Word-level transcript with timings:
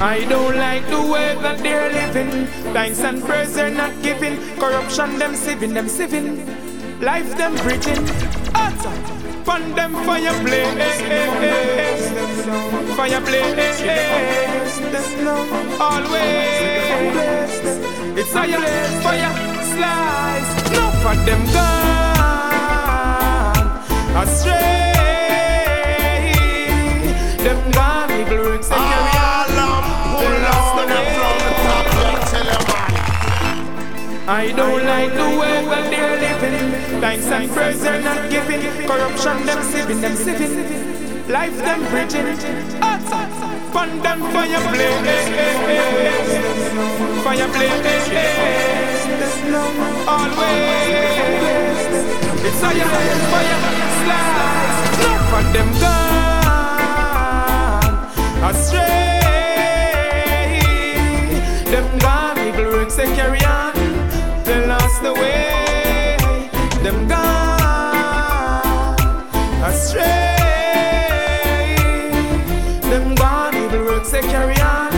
I 0.00 0.24
don't 0.28 0.56
like 0.56 0.86
the 0.88 1.00
way 1.00 1.36
that 1.40 1.58
they're 1.58 1.90
living. 1.92 2.46
Thanks 2.72 3.00
and 3.00 3.22
praise 3.22 3.54
they're 3.54 3.70
not 3.70 3.92
giving. 4.02 4.36
Corruption 4.58 5.18
them 5.18 5.34
sieving, 5.34 5.72
them 5.72 5.86
sieving. 5.86 6.46
Life 7.00 7.36
them 7.36 7.54
bridging. 7.56 8.04
Utter. 8.54 8.90
Fun 9.44 9.74
them 9.74 9.92
fire 10.04 10.34
blaze. 10.42 11.00
Fire 12.96 13.20
blaze. 13.20 13.80
Always. 15.80 16.74
It's 18.18 18.32
fire, 18.32 18.60
fire, 19.02 19.32
slice. 19.74 20.50
No 20.72 20.90
for 21.02 21.16
them 21.24 21.42
gone 21.52 22.34
astray. 24.16 24.93
I 34.26 34.52
don't 34.52 34.84
like 34.86 35.12
the 35.12 35.28
way 35.38 35.64
that 35.68 35.90
they're 35.90 36.16
living. 36.16 37.00
Thanks 37.00 37.26
and 37.26 37.50
praise 37.50 37.80
they're 37.82 38.00
not 38.00 38.30
giving. 38.30 38.62
Corruption 38.88 39.44
them 39.44 39.62
sieving, 39.62 40.00
them 40.00 40.16
sieving. 40.16 41.28
Life 41.28 41.58
them 41.58 41.80
bridging. 41.90 42.38
Utter. 42.80 43.28
Fun 43.72 44.00
them 44.00 44.20
fire 44.32 44.60
blaze. 44.72 45.28
Fire 47.22 47.48
blaze. 47.52 48.08
Always. 50.08 50.94
It's 52.46 52.60
fire, 52.60 52.88
fire, 52.88 53.58
slice. 54.00 54.44
Enough 55.04 55.34
of 55.34 55.46
them 55.52 55.68
gone 55.80 56.64
astray. 58.50 59.20
Them 61.70 61.86
gone, 61.98 62.38
evil 62.38 62.66
works 62.72 62.94
they 62.96 63.06
carry 63.14 63.44
on. 63.44 63.83
The 65.04 65.12
way. 65.12 66.16
Them 66.82 67.06
gone 67.06 68.96
astray. 69.62 70.00
Them 72.80 73.14
gone, 73.14 73.54
evil 73.54 73.84
works 73.84 74.10
they 74.12 74.22
carry 74.22 74.58
on. 74.62 74.92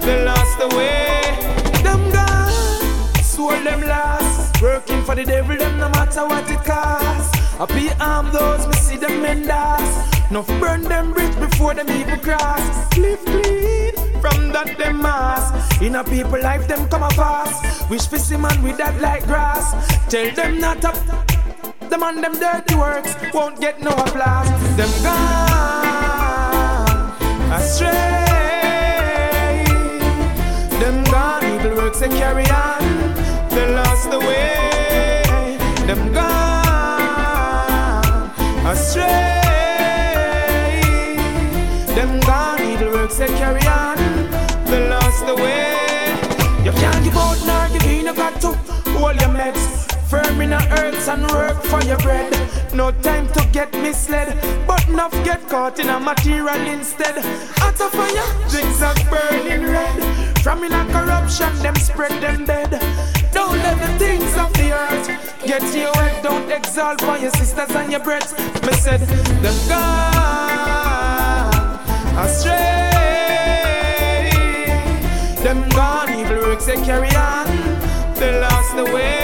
They 0.00 0.24
lost 0.24 0.58
the 0.58 0.68
way. 0.74 1.20
Them 1.82 2.10
gone, 2.10 2.52
swore 3.22 3.58
them 3.58 3.82
lost. 3.82 4.62
Working 4.62 5.02
for 5.04 5.14
the 5.14 5.24
devil, 5.24 5.58
them 5.58 5.78
no 5.78 5.90
matter 5.90 6.24
what 6.26 6.50
it 6.50 6.64
costs. 6.64 7.38
I 7.60 7.66
be 7.66 7.90
arm 8.00 8.32
those, 8.32 8.66
me 8.66 8.72
see 8.72 8.96
them 8.96 9.20
dance. 9.46 10.30
No 10.30 10.42
burn 10.58 10.84
them 10.84 11.12
bridge 11.12 11.38
before 11.38 11.74
them 11.74 11.90
even 11.90 12.18
cross. 12.20 12.96
Live 12.96 13.22
clean 13.26 14.03
from 14.24 14.48
that 14.52 14.78
them 14.78 15.02
mass. 15.02 15.44
In 15.82 15.96
a 15.96 16.04
people 16.04 16.40
life 16.40 16.66
them 16.66 16.88
come 16.88 17.02
a 17.02 17.10
fast. 17.10 17.90
Wish 17.90 18.06
for 18.06 18.18
see 18.18 18.38
man 18.38 18.62
with 18.62 18.78
that 18.78 18.98
like 19.00 19.24
grass. 19.26 19.66
Tell 20.08 20.30
them 20.34 20.58
not 20.58 20.82
up. 20.84 20.96
The 21.90 21.98
man 21.98 22.22
them 22.22 22.34
dirty 22.44 22.74
works 22.74 23.14
won't 23.34 23.60
get 23.60 23.82
no 23.82 23.90
applause. 23.90 24.48
Them 24.78 24.92
gone 25.04 26.24
astray. 27.58 27.92
Them 30.80 30.96
gone 31.12 31.44
evil 31.52 31.76
works 31.76 31.98
they 32.00 32.08
carry 32.08 32.48
on. 32.64 32.82
They 33.50 33.66
lost 33.74 34.10
the 34.10 34.20
way. 34.20 34.43
Earth 50.84 51.08
and 51.08 51.22
work 51.30 51.62
for 51.62 51.82
your 51.84 51.98
bread. 51.98 52.32
No 52.74 52.90
time 53.02 53.26
to 53.28 53.46
get 53.52 53.72
misled, 53.72 54.36
but 54.66 54.86
enough 54.88 55.12
get 55.24 55.48
caught 55.48 55.78
in 55.78 55.88
a 55.88 55.98
material 55.98 56.60
instead. 56.66 57.16
Out 57.62 57.80
of 57.80 57.90
fire, 57.92 58.28
drinks 58.50 58.82
are 58.82 58.94
burning 59.10 59.64
red. 59.70 59.96
From 60.38 60.62
in 60.64 60.72
a 60.72 60.84
corruption, 60.92 61.50
them 61.62 61.76
spread 61.76 62.12
them 62.22 62.44
dead. 62.44 62.70
Don't 63.32 63.58
let 63.64 63.78
the 63.80 63.98
things 63.98 64.36
of 64.36 64.52
the 64.54 64.72
earth 64.72 65.06
get 65.46 65.62
to 65.72 65.78
your 65.78 65.94
head. 65.94 66.22
Don't 66.22 66.50
exalt 66.50 67.00
for 67.00 67.16
your 67.16 67.30
sisters 67.30 67.70
and 67.70 67.90
your 67.90 68.00
brothers. 68.00 68.32
Me 68.66 68.72
said, 68.72 69.00
them 69.44 69.56
gone 69.68 70.54
astray. 72.24 72.90
Them 75.42 75.68
gone, 75.70 76.12
evil 76.12 76.38
works 76.48 76.66
they 76.66 76.76
carry 76.84 77.14
on. 77.16 77.46
They 78.16 78.38
lost 78.40 78.76
the 78.76 78.84
way. 78.84 79.23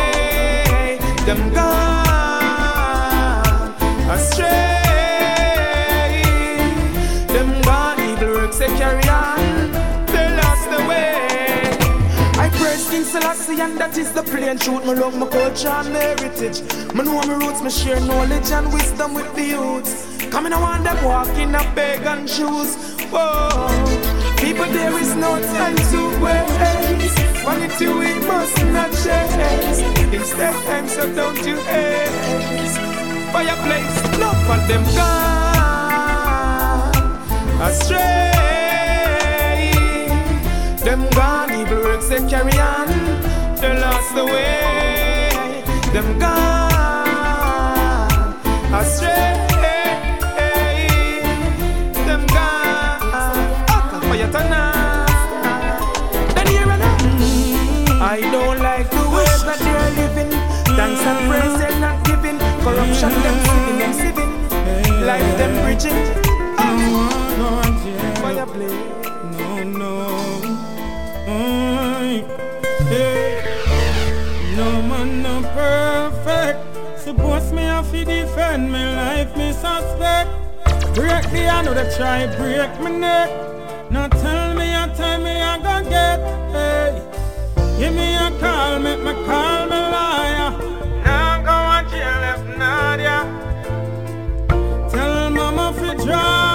And 13.59 13.77
that 13.79 13.99
is 13.99 14.13
the 14.13 14.23
plain 14.23 14.59
truth. 14.59 14.85
Me 14.87 14.95
love 14.95 15.17
my 15.19 15.27
culture 15.27 15.69
and 15.69 15.93
my 15.93 15.99
heritage. 15.99 16.63
Me 16.95 17.03
know 17.03 17.21
my 17.27 17.35
roots, 17.35 17.63
me 17.63 17.71
share 17.71 18.01
knowledge 18.01 18.51
and 18.53 18.73
wisdom 18.73 19.15
with 19.15 19.35
the 19.35 19.43
youths. 19.43 20.07
Coming 20.31 20.53
I 20.53 20.61
want 20.61 20.85
them 20.85 21.03
walk 21.05 21.29
in 21.37 21.55
a 21.55 21.63
pagan 21.75 22.27
shoes. 22.27 22.77
Whoa. 23.11 23.69
People, 24.39 24.67
there 24.67 24.97
is 24.99 25.15
no 25.17 25.41
time 25.55 25.77
to 25.77 26.01
waste. 26.23 27.19
Vanity 27.45 27.87
we 27.89 28.15
must 28.27 28.57
not 28.67 28.91
chase. 28.93 29.81
Instead, 30.13 30.55
time 30.67 30.89
so 30.89 31.13
don't 31.15 31.45
you 31.47 31.57
haste. 31.57 32.79
Fireplace, 33.33 34.03
no 34.19 34.31
for 34.47 34.59
them 34.69 34.85
gone 34.95 35.81
astray. 37.61 38.31
Them 40.85 41.09
gone, 41.11 41.51
evil 41.53 41.83
works 41.85 42.09
they 42.09 42.27
carry 42.29 42.59
on. 42.59 43.00
Lost 44.01 44.15
the 44.15 44.25
way. 44.25 45.29
Them 45.93 46.19
gone 46.19 47.29
astray. 48.73 49.37
Them 52.09 52.23
gone. 52.29 54.01
For 54.09 54.17
your 54.17 54.31
tonight. 54.33 55.81
Then 56.35 56.49
and 56.49 56.81
now. 56.81 58.09
I 58.15 58.21
don't 58.33 58.61
like 58.61 58.89
the 58.89 59.05
way 59.15 59.31
that 59.47 59.59
they're 59.67 59.91
living. 60.01 60.31
Thanks 60.79 61.03
and 61.11 61.21
praise 61.29 61.55
they're 61.61 61.81
not 61.81 61.97
giving. 62.07 62.39
Corruption 62.65 63.13
them 63.25 63.37
sieving, 63.45 63.79
them 63.83 63.93
sieving. 64.01 64.33
Life 65.05 65.31
them 65.37 65.53
bridging. 65.63 66.01
Fire 68.23 68.47
blaze. 68.47 68.81
No, 69.37 69.49
no. 69.83 69.93
Mm, 71.29 71.60
perfect. 75.61 76.59
Suppose 76.99 77.53
me 77.53 77.63
have 77.63 77.91
to 77.93 78.05
defend 78.05 78.73
me 78.73 78.83
life, 79.03 79.37
me 79.37 79.53
suspect. 79.53 80.31
Break 80.95 81.25
the 81.35 81.43
hand, 81.51 81.69
they 81.69 81.89
try 81.97 82.21
break 82.39 82.73
me 82.85 82.91
neck. 83.05 83.31
Now 83.91 84.09
tell 84.09 84.55
me 84.61 84.67
a 84.83 84.85
time 84.99 85.23
me 85.25 85.35
I 85.53 85.55
gon' 85.67 85.85
get. 85.97 86.19
Hey, 86.55 86.91
give 87.79 87.95
me 88.01 88.09
a 88.27 88.29
call, 88.43 88.79
make 88.79 89.03
me 89.07 89.13
call 89.29 89.61
me 89.73 89.81
liar. 89.95 90.51
Now 91.05 91.43
go 91.49 91.57
and 91.77 91.87
jail 91.91 92.23
if 92.33 92.43
Nadia. 92.61 93.19
Tell 94.93 95.31
mama 95.31 95.67
fi 95.79 95.91
draw. 96.05 96.50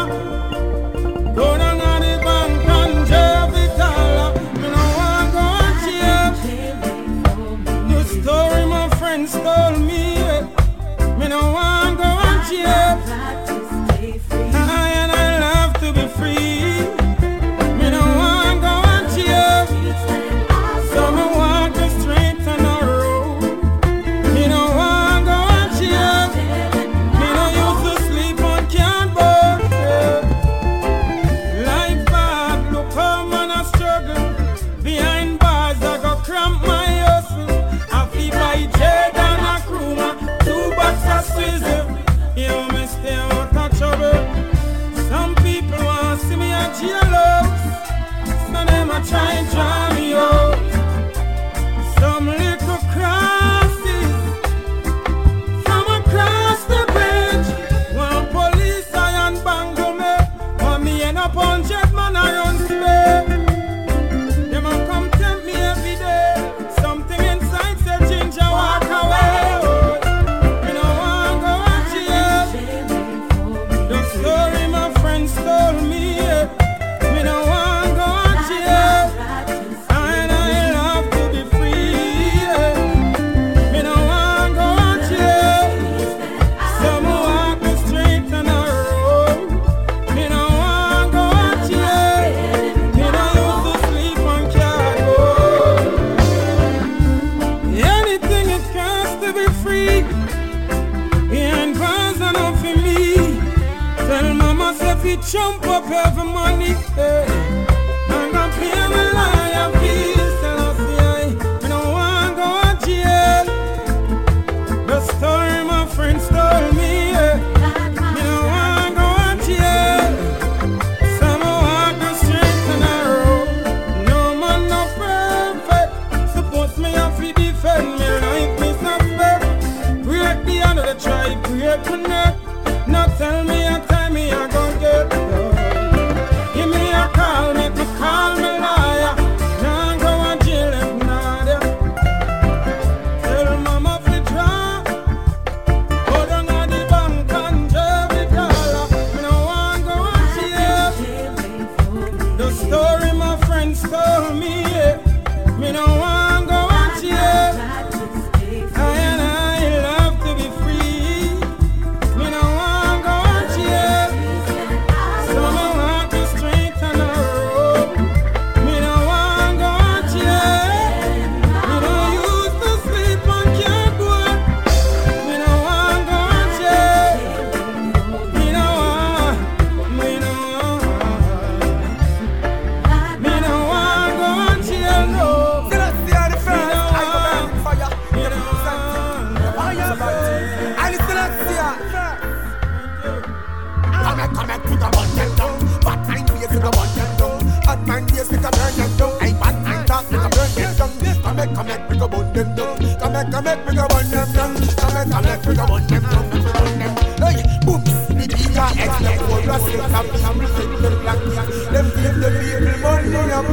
them 202.35 202.55
down. 202.55 202.77
Come 202.99 203.13
make, 203.13 203.31
come 203.31 203.43
make, 203.45 203.65
we 203.65 203.75
go 203.75 203.87
burn 203.87 204.09
them 204.11 204.31
down. 204.33 204.55
Come 204.55 204.93
make, 204.93 205.09
come 205.09 205.23
make, 205.23 205.45
we 205.45 205.55
go 205.55 205.65
burn 205.65 205.87
them 205.87 206.03
down. 206.03 206.29
Burn 206.29 206.79
them. 206.79 206.93
Hey, 207.15 207.39
booms, 207.63 207.91
the 208.11 208.25
bigger 208.27 208.69
X, 208.75 208.91
the 208.99 209.11
poorer 209.23 209.59
six, 209.63 209.79
and 209.79 210.09
the 210.11 210.17
amplified, 210.27 210.71
the 210.83 210.89
black 210.99 211.21
man. 211.31 211.47
Them 211.71 211.87
give 211.95 212.17
the 212.19 212.29
people 212.35 212.75
money, 212.83 213.15
and 213.15 213.47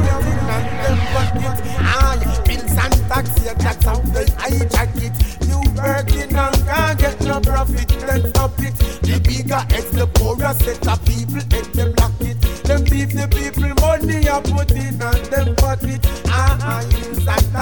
them 0.83 0.99
pocket. 1.15 1.55
Ah, 1.79 2.41
bills 2.45 2.75
and 2.83 2.95
taxes, 3.07 3.53
that's 3.55 3.85
how 3.85 3.99
they 4.11 4.25
hijack 4.35 4.91
it. 4.99 5.15
You 5.47 5.59
working 5.79 6.35
and 6.35 6.55
can't 6.67 6.99
get 6.99 7.21
no 7.21 7.39
profit, 7.39 7.89
let's 8.03 8.29
stop 8.29 8.59
it. 8.59 8.75
The 9.03 9.19
bigger 9.23 9.63
X, 9.71 9.85
the 9.91 10.07
poorer 10.07 10.53
set 10.59 10.87
of 10.87 10.99
people, 11.05 11.39
and 11.39 11.67
them 11.73 11.91
black 11.93 12.11
it. 12.19 12.41
Them 12.63 12.83
give 12.83 13.13
the 13.13 13.27
people 13.31 13.73
money, 13.79 14.27
and 14.27 14.43
put 14.51 14.71
in 14.71 15.01
on 15.01 15.23
them 15.31 15.55
pocket. 15.55 16.05
Ah, 16.27 16.57
ah, 16.61 17.02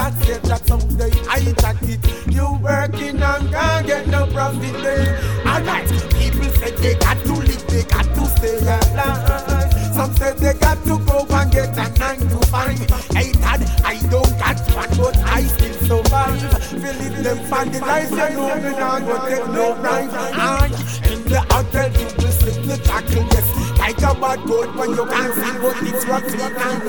that 0.02 0.14
said 0.24 0.42
that 0.42 0.66
someday 0.66 1.12
I 1.30 1.52
got 1.62 1.78
it. 1.82 2.02
You 2.26 2.58
working 2.60 3.22
and 3.22 3.50
can't 3.50 3.86
get 3.86 4.08
no 4.08 4.26
profit 4.26 4.74
eh? 4.74 4.82
there. 4.82 5.20
Alright, 5.46 5.88
people 6.18 6.50
said 6.58 6.76
they 6.78 6.94
got 6.94 7.18
to 7.22 7.34
live, 7.34 7.66
they 7.68 7.84
got 7.84 8.06
to 8.16 8.26
stay 8.34 8.58
alive. 8.58 9.72
Some 9.94 10.12
said 10.14 10.38
they 10.38 10.54
got 10.54 10.82
to 10.84 10.98
go 11.06 11.26
and 11.30 11.52
get 11.52 11.78
a 11.78 11.86
nine 11.98 12.18
to 12.18 12.38
five. 12.50 12.78
Hey 13.14 13.30
dad, 13.32 13.62
I 13.84 14.00
don't 14.10 14.32
got 14.42 14.58
one, 14.74 14.90
but 14.98 15.16
I 15.18 15.42
still 15.42 15.74
survive. 15.86 16.40
Believe 16.72 17.22
them 17.22 17.38
find 17.46 17.72
the 17.72 17.80
lies, 17.80 18.10
you 18.10 18.16
know 18.16 18.56
me 18.56 18.72
now, 18.74 18.98
go 18.98 19.14
take 19.28 19.46
no 19.54 19.74
bribe. 19.80 20.10
I 20.12 20.66
in 21.12 21.22
the 21.30 21.40
hotel, 21.48 21.90
you 21.92 22.06
will 22.18 22.32
sit 22.32 22.58
the 22.66 22.76
tackle, 22.82 23.22
yes. 23.30 23.61
Like 23.82 23.98
a 23.98 24.14
bad 24.14 24.46
goat 24.46 24.76
but 24.76 24.90
you 24.90 25.04
can't 25.06 25.34
see 25.34 25.58
what 25.58 25.82
it's 25.82 26.06
what 26.06 26.22
we 26.22 26.38
can. 26.38 26.82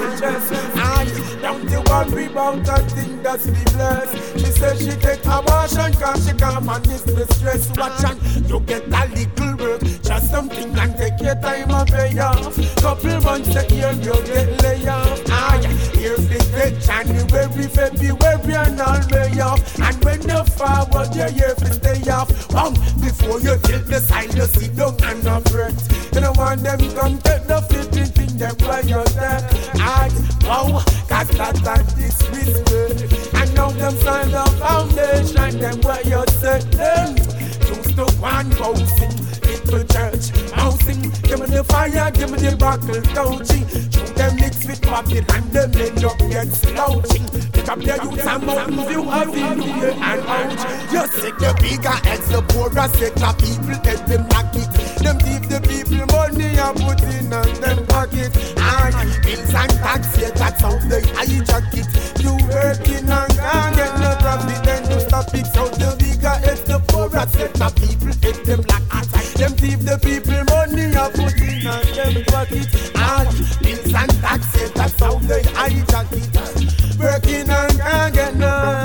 And 0.78 1.42
don't 1.42 1.68
you 1.68 1.82
worry 1.90 2.26
about 2.28 2.64
that 2.66 2.92
thing 2.92 3.24
that's 3.24 3.48
bless 3.74 4.14
She 4.40 4.46
says 4.46 4.80
she 4.80 4.92
take 5.02 5.26
abortion 5.26 5.92
cause 5.94 6.28
she 6.28 6.38
can't 6.38 6.64
manage 6.64 7.02
the 7.02 7.26
stress. 7.34 7.72
Watch 7.76 8.04
and 8.04 8.48
you 8.48 8.60
get 8.60 8.86
a 8.86 9.08
little 9.08 9.53
work. 9.64 9.82
Just 9.82 10.30
something 10.30 10.78
and 10.78 10.98
take 10.98 11.20
your 11.20 11.36
time 11.36 11.72
and 11.72 11.90
pay 11.90 12.20
off. 12.20 12.56
Couple 12.78 13.22
months 13.22 13.56
a 13.56 13.64
year, 13.74 13.94
you'll 14.04 14.22
get 14.24 14.62
laid 14.62 14.88
off. 14.88 15.22
Ah, 15.30 15.60
yeah. 15.62 15.70
Here's 15.98 16.28
the 16.28 16.40
date, 16.56 16.80
January, 16.82 17.68
February, 17.68 18.56
and 18.56 18.82
all 18.82 19.02
way 19.12 19.40
off. 19.40 19.62
And 19.80 20.04
when 20.04 20.22
you're 20.28 20.46
forward, 20.46 21.16
you're 21.16 21.32
here 21.32 21.56
to 21.56 21.74
stay 21.74 22.12
off. 22.12 22.30
Um, 22.54 22.74
before 23.00 23.40
you 23.40 23.56
take 23.64 23.86
the 23.86 24.00
sign, 24.00 24.36
you 24.36 24.46
sit 24.46 24.76
down 24.76 24.96
and 25.04 25.24
not 25.24 25.44
breath. 25.46 25.80
You 26.14 26.22
don't 26.22 26.38
want 26.38 26.62
them 26.62 26.80
come 26.96 27.18
take 27.20 27.48
the 27.48 27.62
flipping 27.70 28.12
thing, 28.16 28.38
them 28.38 28.56
why 28.60 28.82
you're 28.82 29.04
there. 29.16 29.42
Ah, 29.78 30.10
wow, 30.44 30.84
cause 31.10 31.30
that 31.38 31.58
and 31.66 31.88
this 31.98 32.22
whisper. 32.30 33.38
And 33.38 33.54
now 33.56 33.70
them 33.72 33.96
sign 33.98 34.32
the 34.32 34.46
foundation, 34.60 35.60
them 35.60 35.82
why 35.82 36.02
you're 36.06 36.28
set 36.28 36.70
them. 36.74 37.16
Choose 37.66 37.96
the 37.96 38.06
one 38.20 38.52
housing 38.52 39.33
little 39.44 39.84
church. 39.84 40.30
Housing, 40.52 41.02
give 41.24 41.40
me 41.40 41.48
the 41.48 41.64
fire, 41.64 42.12
give 42.12 42.32
me 42.32 42.38
the 42.38 42.56
buckle, 42.56 43.02
touchy. 43.14 43.62
Shoot 43.92 44.16
them 44.16 44.36
mix 44.36 44.66
with 44.66 44.82
pocket 44.82 45.26
and 45.34 45.46
them 45.52 45.72
end 45.76 46.04
up 46.04 46.18
get 46.18 46.48
slouching. 46.48 47.26
Pick 47.52 47.70
up 47.70 47.80
their 47.80 48.02
youth 48.04 48.26
and 48.26 48.46
mountain 48.46 48.86
view, 48.88 49.04
hallelujah 49.04 49.94
and 49.94 50.22
out. 50.28 50.92
You 50.92 51.08
sick 51.20 51.38
the 51.38 51.54
bigger 51.62 51.98
heads, 52.08 52.28
the 52.30 52.42
poorer 52.42 52.88
sick, 52.98 53.14
the 53.16 53.32
people 53.40 53.78
let 53.84 54.08
them 54.08 54.28
knock 54.30 54.56
it. 54.56 54.70
Them 55.04 55.18
give 55.20 55.46
the 55.50 55.60
people 55.62 56.06
money 56.12 56.58
and 56.58 56.78
put 56.80 57.02
in 57.04 57.34
on 57.34 57.50
them 57.62 57.86
pocket. 57.88 58.32
And 58.58 59.24
bills 59.24 59.54
and 59.54 59.74
tax, 59.84 60.18
yeah, 60.18 60.32
that's 60.32 60.62
how 60.62 60.78
they 60.88 61.02
hijack 61.16 61.74
it. 61.74 61.88
You 62.24 62.34
working 62.48 63.10
and 63.10 63.34
can't 63.36 63.76
get 63.76 63.94
no 64.00 64.16
profit, 64.20 64.64
then 64.64 64.92
you 64.92 65.00
stop 65.00 65.34
it. 65.34 65.46
So 65.48 65.68
the 65.68 65.96
bigger 66.00 66.30
heads, 66.30 66.64
the 66.64 66.80
Rats 67.14 67.36
get 67.36 67.60
my 67.60 67.70
people, 67.70 68.08
hit 68.08 68.44
them 68.44 68.62
like 68.62 68.84
attack. 68.90 69.26
Them 69.38 69.52
thief 69.52 69.80
the 69.86 70.00
people 70.02 70.44
money 70.50 70.96
I 70.98 71.10
put 71.14 71.38
in 71.40 71.68
on 71.68 71.86
them 71.94 72.26
pocket. 72.26 72.68
And 72.96 73.30
bills 73.62 73.94
and 73.94 74.12
taxes, 74.22 74.72
that's 74.72 75.00
how 75.00 75.20
they 75.20 75.44
hijack 75.44 76.12
it. 76.12 76.98
Working 76.98 77.50
and 77.50 77.80
can't 77.80 78.14
get 78.16 78.36
none. 78.36 78.83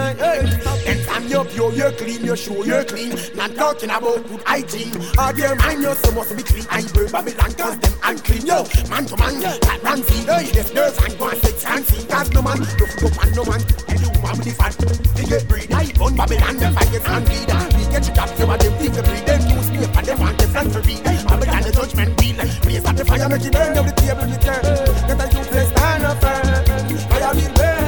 You 1.79 1.93
clean, 1.93 2.25
you 2.25 2.35
show, 2.35 2.65
you 2.65 2.83
clean. 2.83 3.15
Not 3.37 3.55
talking 3.55 3.91
about 3.91 4.27
good 4.27 4.43
hygiene. 4.43 4.99
All 5.17 5.33
your 5.39 5.55
mind, 5.55 5.81
you 5.81 5.95
so 5.95 6.11
must 6.11 6.37
be 6.37 6.43
clean. 6.43 6.67
I 6.71 6.83
burn 6.91 7.07
Babylon, 7.07 7.53
cause 7.55 7.79
them 7.79 7.95
unclean. 8.03 8.47
Yo, 8.47 8.67
man 8.91 9.07
to 9.07 9.17
man, 9.17 9.41
like 9.41 9.83
Ramsey. 9.85 10.27
Yo, 10.27 10.39
you 10.39 10.53
just 10.53 10.75
nerves 10.75 10.99
and 10.99 11.17
go 11.17 11.29
and 11.29 11.39
sex 11.41 11.65
and 11.65 11.85
see. 11.85 12.05
Cause 12.09 12.33
no 12.33 12.43
man, 12.43 12.59
no 12.59 12.85
no 12.99 13.09
man, 13.15 13.31
no 13.31 13.45
man. 13.47 13.63
Any 13.87 14.09
woman 14.11 14.35
with 14.35 14.51
the 14.51 14.55
fat, 14.59 14.75
they 15.15 15.23
get 15.23 15.47
breed. 15.47 15.71
I 15.71 15.87
burn 15.95 16.17
Babylon, 16.17 16.57
them 16.57 16.75
faggots 16.75 17.09
and 17.15 17.29
leader. 17.31 17.63
We 17.79 17.83
get 17.95 18.07
you 18.11 18.23
up, 18.23 18.39
you 18.39 18.47
are 18.51 18.59
them, 18.59 18.75
leave 18.83 18.95
the 18.99 19.03
breed. 19.07 19.23
Them 19.23 19.41
newspaper, 19.47 20.03
they 20.03 20.15
want 20.19 20.39
the 20.39 20.47
front 20.49 20.73
to 20.73 20.81
read. 20.83 21.05
Babylon, 21.31 21.63
the 21.63 21.71
judgment 21.71 22.19
be 22.19 22.29
wheel. 22.33 22.51
Raise 22.67 22.85
up 22.85 22.97
the 22.97 23.05
fire, 23.05 23.29
make 23.29 23.45
it 23.45 23.53
burn 23.53 23.75
down 23.75 23.87
the 23.87 23.93
table, 23.93 24.27
you 24.27 24.39
turn. 24.43 24.63
Get 25.07 25.21
a 25.23 25.27
you 25.31 25.45
place, 25.47 25.71
stand 25.71 26.05
up. 26.05 26.19
Fire 26.19 27.35
will 27.35 27.55
burn. 27.55 27.79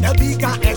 The 0.00 0.14
bigger 0.16 0.67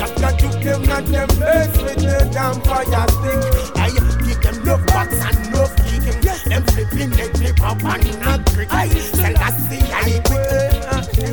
Cat 0.00 0.16
that 0.16 0.38
took 0.38 0.56
them, 0.62 0.82
not 0.84 1.04
them 1.04 1.28
best 1.38 1.82
with 1.82 1.96
the 2.00 2.24
damn 2.32 2.56
fire 2.64 2.88
stick. 2.88 3.76
I 3.76 3.92
give 4.24 4.40
them 4.40 4.64
love 4.64 4.86
box 4.86 5.12
and 5.20 5.52
love 5.52 5.76
kicking. 5.76 6.20
Them 6.48 6.64
flipping, 6.72 7.10
they 7.10 7.28
flip 7.36 7.60
up 7.60 7.84
and 7.84 8.20
not 8.20 8.46
trick. 8.46 8.72
I 8.72 8.88
sell 8.88 9.34
that 9.34 9.60
see, 9.68 9.84
I. 9.92 10.24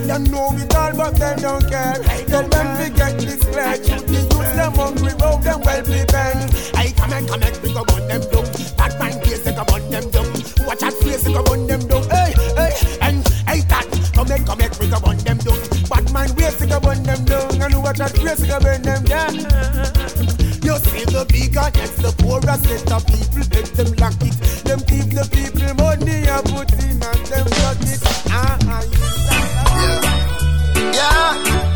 Them 0.07 0.23
know 0.25 0.51
it 0.51 0.75
all, 0.75 0.91
but 0.91 1.15
them 1.15 1.39
don't 1.39 1.63
care. 1.69 1.95
Tell 2.27 2.43
them 2.43 2.67
to 2.75 2.91
get 2.91 3.17
this 3.19 3.39
clear. 3.39 3.77
The 3.79 4.03
use 4.11 4.51
them 4.55 4.73
hungry, 4.75 5.13
roll 5.15 5.37
them 5.37 5.61
well 5.63 5.83
prepared. 5.83 6.51
I 6.75 6.91
come 6.91 7.13
and 7.13 7.27
come 7.27 7.43
and 7.43 7.57
we 7.63 7.71
go 7.71 7.85
burn 7.85 8.07
them 8.07 8.21
down. 8.27 8.47
Bad 8.75 8.99
man 8.99 9.19
case, 9.23 9.43
they 9.43 9.55
go 9.55 9.63
burn 9.63 9.89
them 9.89 10.09
down. 10.11 10.27
Watch 10.67 10.83
out 10.83 10.93
face, 10.93 11.23
they 11.23 11.31
go 11.31 11.43
burn 11.43 11.67
them 11.67 11.87
down. 11.87 12.03
Hey, 12.09 12.35
hey, 12.55 12.73
and 12.99 13.27
hey, 13.47 13.61
that. 13.71 13.87
Come 14.13 14.31
and 14.31 14.45
come 14.45 14.59
and 14.59 14.75
we 14.75 14.89
go 14.89 14.99
burn 14.99 15.17
them 15.23 15.37
down. 15.37 15.59
Bad 15.87 16.11
man 16.11 16.35
ways, 16.35 16.57
they 16.57 16.67
burn 16.67 17.03
them 17.03 17.23
down. 17.23 17.56
And 17.87 17.99
watch 17.99 18.11
out 18.11 18.17
face, 18.17 18.39
they 18.39 18.47
go 18.47 18.59
burn 18.59 18.81
them 18.81 19.03
down. 19.05 19.33
You 19.35 20.75
see 20.83 21.05
the 21.07 21.25
bigger, 21.29 21.71
that's 21.71 21.95
the 21.95 22.11
poorest 22.19 22.63
set 22.67 22.91
of 22.91 23.05
people. 23.07 23.47
Let 23.55 23.67
them 23.75 23.93
lock 23.95 24.19
it. 24.19 24.35
Them 24.65 24.79
give 24.79 25.09
the 25.15 25.23
people 25.31 25.73
money 25.75 26.27
and 26.27 26.45
put 26.51 26.71
in 26.83 26.99
and 26.99 27.25
them 27.27 27.47
got 27.47 27.79
it. 27.87 28.01
Ah, 28.27 28.57
ah, 28.67 28.83
Yeah, 30.75 31.43
yeah, 31.45 31.66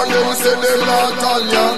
Woman 0.00 0.16
them 0.16 0.34
say 0.34 0.54
them 0.64 0.80
not 0.88 1.24
on, 1.30 1.42
yeah 1.52 1.72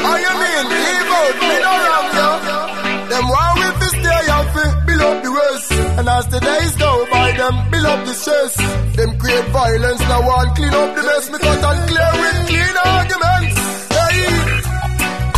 How 0.00 0.16
you 0.24 0.32
mean? 0.40 0.64
Leave 0.72 1.12
out, 1.20 1.36
me 1.44 1.56
no 1.64 1.72
wrong, 1.84 2.08
yeah. 2.16 3.08
Them 3.10 3.24
want 3.28 3.54
we 3.60 3.68
fi 3.78 3.88
stay 3.96 4.22
happy, 4.32 4.66
build 4.86 5.02
up 5.08 5.16
the 5.22 5.30
west. 5.36 5.72
And 5.98 6.08
as 6.08 6.26
the 6.32 6.40
days 6.40 6.72
go 6.76 6.90
by, 7.12 7.32
them 7.36 7.54
build 7.70 7.86
up 7.92 8.00
the 8.06 8.14
stress. 8.14 8.54
Them 8.96 9.10
create 9.20 9.48
violence, 9.52 10.00
now 10.08 10.26
one 10.26 10.48
clean 10.56 10.72
up 10.72 10.90
the 10.96 11.02
mess. 11.04 11.24
Me 11.30 11.38
cut 11.38 11.64
and 11.68 11.80
clear 11.90 12.12
with 12.22 12.38
clean 12.48 12.76
arguments. 12.96 13.56
Hey, 13.96 14.20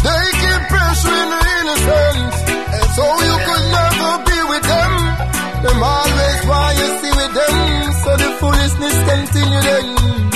they 0.07 0.25
keep 0.43 0.63
pressuring 0.71 1.31
the 1.35 1.43
innocent, 1.59 2.35
And 2.55 2.89
so 2.95 3.05
you 3.27 3.37
could 3.47 3.65
never 3.79 4.11
be 4.31 4.39
with 4.53 4.65
them. 4.73 4.93
Them 5.67 5.79
always 5.83 6.41
why 6.47 6.67
you 6.79 6.89
see 7.03 7.13
with 7.19 7.33
them, 7.35 7.57
so 8.03 8.11
the 8.23 8.29
foolishness 8.39 8.97
continue 9.11 9.63
then. 9.67 10.28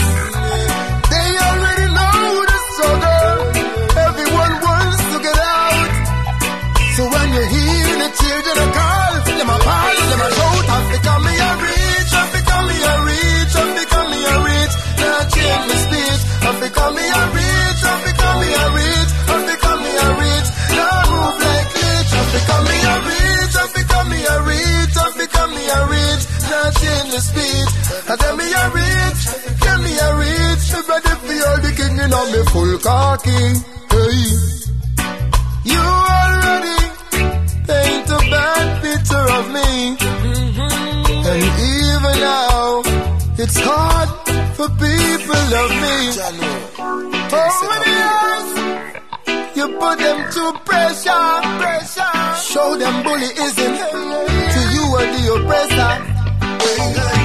A 25.77 25.81
reach. 25.93 26.25
Now 26.51 26.71
change 26.83 27.09
the 27.15 27.21
speech, 27.21 27.73
and 28.09 28.19
tell 28.21 28.37
me 28.37 28.47
a 28.53 28.65
reach, 28.77 29.23
tell 29.65 29.79
me 29.81 29.93
a 30.07 30.09
reach. 30.21 30.65
Me 30.73 30.81
ready 30.89 31.15
for 31.21 31.37
all 31.49 31.59
the 31.65 31.73
king 31.79 31.97
in 32.05 32.13
on 32.13 32.27
me 32.33 32.41
full 32.53 32.75
khaki, 32.87 33.41
hey. 33.93 34.19
You 35.71 35.83
already 36.19 36.81
paint 37.69 38.09
a 38.11 38.21
bad 38.33 38.67
picture 38.83 39.27
of 39.39 39.45
me. 39.57 39.69
Mm-hmm. 39.97 41.29
And 41.31 41.43
even 41.73 42.17
now, 42.21 42.83
it's 43.43 43.59
hard 43.63 44.11
for 44.57 44.69
people 44.83 45.49
of 45.63 45.71
me. 45.83 45.97
Over 47.41 47.77
the 47.83 47.93
years, 48.03 48.49
you 49.57 49.67
put 49.79 49.97
them 50.05 50.19
to 50.35 50.45
pressure, 50.69 51.29
pressure. 51.61 52.17
Show 52.51 52.69
them 52.77 52.97
bullyism 53.05 53.73
to 53.93 53.99
you 54.35 54.52
are 54.95 55.07
the 55.07 55.35
oppressor. 55.35 57.22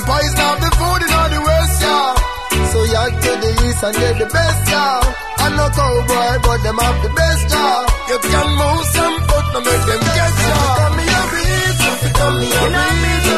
Empires 0.00 0.32
have 0.32 0.60
the 0.64 0.70
food 0.80 1.00
in 1.04 1.12
all 1.12 1.28
the 1.28 1.40
west, 1.44 1.82
yeah. 1.84 2.14
So 2.72 2.78
you're 2.88 3.10
to 3.20 3.32
the 3.44 3.50
east 3.68 3.84
and 3.84 3.94
they're 4.00 4.16
the 4.16 4.28
best, 4.32 4.62
yeah. 4.72 5.44
I'm 5.44 5.52
no 5.60 5.68
cowboy, 5.76 6.40
but 6.40 6.58
them 6.64 6.78
have 6.80 6.98
the 7.04 7.12
best, 7.12 7.44
yeah. 7.52 7.84
You 8.08 8.18
can 8.24 8.48
move 8.60 8.84
some 8.96 9.16
foot, 9.28 9.46
no 9.52 9.60
make 9.60 9.84
them 9.84 10.00
get 10.00 10.32
ya. 10.40 10.56
Come 10.80 10.96
me 10.96 11.04
a 11.04 11.22
reach, 11.36 11.84
come 12.16 12.36
me 12.40 12.48
a 12.48 13.29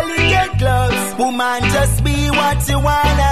delicate 0.00 0.58
gloves. 0.58 1.14
Woman, 1.18 1.62
just 1.76 2.04
be 2.04 2.30
what 2.30 2.68
you 2.68 2.78
wanna 2.80 3.29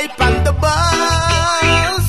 On 0.00 0.08
and 0.08 0.46
the 0.46 0.52
bus. 0.52 2.06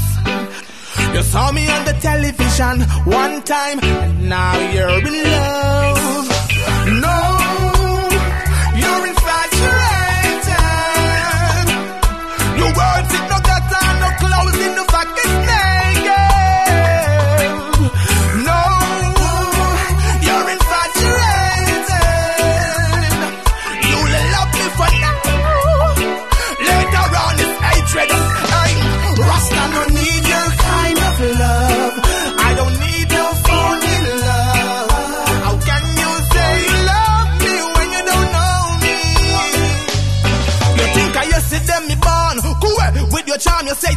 You 1.13 1.23
saw 1.23 1.51
me 1.51 1.69
on 1.69 1.83
the 1.83 1.93
television 1.99 2.81
one 3.03 3.41
time, 3.41 3.79
and 3.83 4.29
now 4.29 4.57
you're 4.71 5.05
in 5.07 5.23
love. 5.23 6.30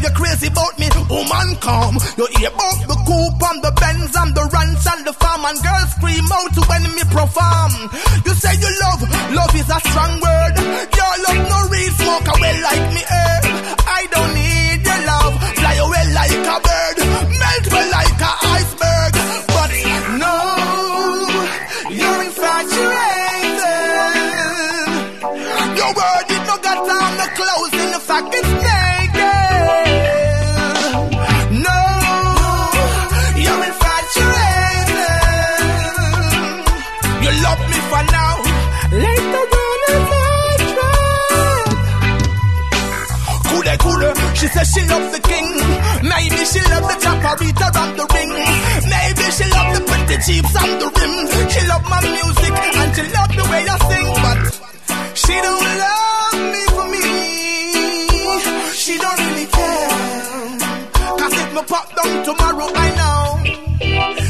you 0.05 0.11
crazy 0.13 0.49
about 0.49 0.79
me, 0.79 0.89
woman 1.09 1.57
come. 1.65 1.97
You 2.21 2.29
hear 2.37 2.53
about 2.53 2.79
the 2.85 2.97
coupon, 3.09 3.57
the 3.65 3.73
Benz 3.81 4.13
and 4.13 4.35
the 4.37 4.45
ranch 4.53 4.85
and 4.85 5.07
the 5.07 5.15
farm 5.17 5.45
and 5.49 5.57
girls 5.65 5.91
scream 5.97 6.29
out 6.29 6.57
when 6.69 6.85
me 6.93 7.05
perform. 7.09 7.73
You 8.29 8.33
say 8.37 8.53
you 8.61 8.71
love, 8.85 9.01
love 9.33 9.55
is 9.57 9.71
a 9.73 9.81
strong 9.81 10.21
word. 10.21 10.55
Your 10.93 11.15
love 11.25 11.43
no 11.49 11.59
real 11.73 11.93
smoke 11.97 12.29
away 12.37 12.55
like 12.61 12.85
me, 12.93 13.03
eh? 13.09 13.44
say 44.55 44.65
she 44.73 44.83
love 44.89 45.07
the 45.13 45.21
king. 45.21 45.49
Maybe 46.07 46.41
she 46.47 46.61
love 46.71 46.87
the 46.87 46.97
operator 47.11 47.71
and 47.83 47.93
the 47.99 48.07
ring. 48.15 48.33
Maybe 48.95 49.25
she 49.37 49.45
love 49.51 49.71
the 49.75 49.81
pretty 49.89 50.17
cheeks 50.27 50.55
and 50.63 50.75
the 50.81 50.89
rim. 50.95 51.15
She 51.51 51.61
love 51.67 51.85
my 51.91 52.01
music 52.17 52.55
and 52.79 52.91
she 52.95 53.05
love 53.17 53.33
the 53.39 53.45
way 53.51 53.63
I 53.75 53.77
sing, 53.89 54.09
but 54.25 54.39
she 55.23 55.35
don't 55.47 55.67
love 55.85 56.39
me 56.55 56.63
for 56.75 56.87
me. 56.95 57.05
She 58.83 58.95
don't 59.03 59.19
really 59.27 59.47
care. 59.57 59.91
Cause 61.19 61.35
if 61.43 61.49
me 61.55 61.63
pop 61.73 61.87
down 61.97 62.13
tomorrow, 62.29 62.69
I 62.87 62.89
know 62.99 63.23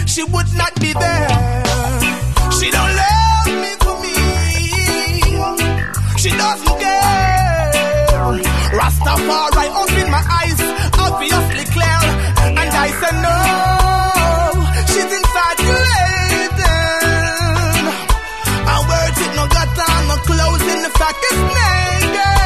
she 0.07 0.23
would 0.25 0.51
not 0.57 0.75
be 0.81 0.91
there. 0.93 1.29
She 2.57 2.67
don't 2.77 2.93
love 3.03 3.51
me 3.63 3.73
for 3.85 3.97
me. 4.05 4.17
She 6.23 6.31
doesn't 6.31 6.77
care. 6.81 7.25
Rastafari. 8.79 9.67
Oh, 9.77 9.94
obviously 11.15 11.65
clear. 11.73 12.01
And 12.59 12.71
I 12.87 12.89
said, 13.01 13.17
no, 13.27 13.39
she's 14.91 15.13
inside 15.19 15.59
you 15.65 15.75
waiting. 15.87 17.05
I 18.67 18.77
words 18.91 19.19
it, 19.25 19.33
no 19.39 19.45
gutter, 19.55 19.93
no 20.11 20.17
clothes, 20.29 20.65
in 20.75 20.81
the 20.83 20.91
fact 20.99 21.19
it's 21.31 21.41
naked. 21.57 22.44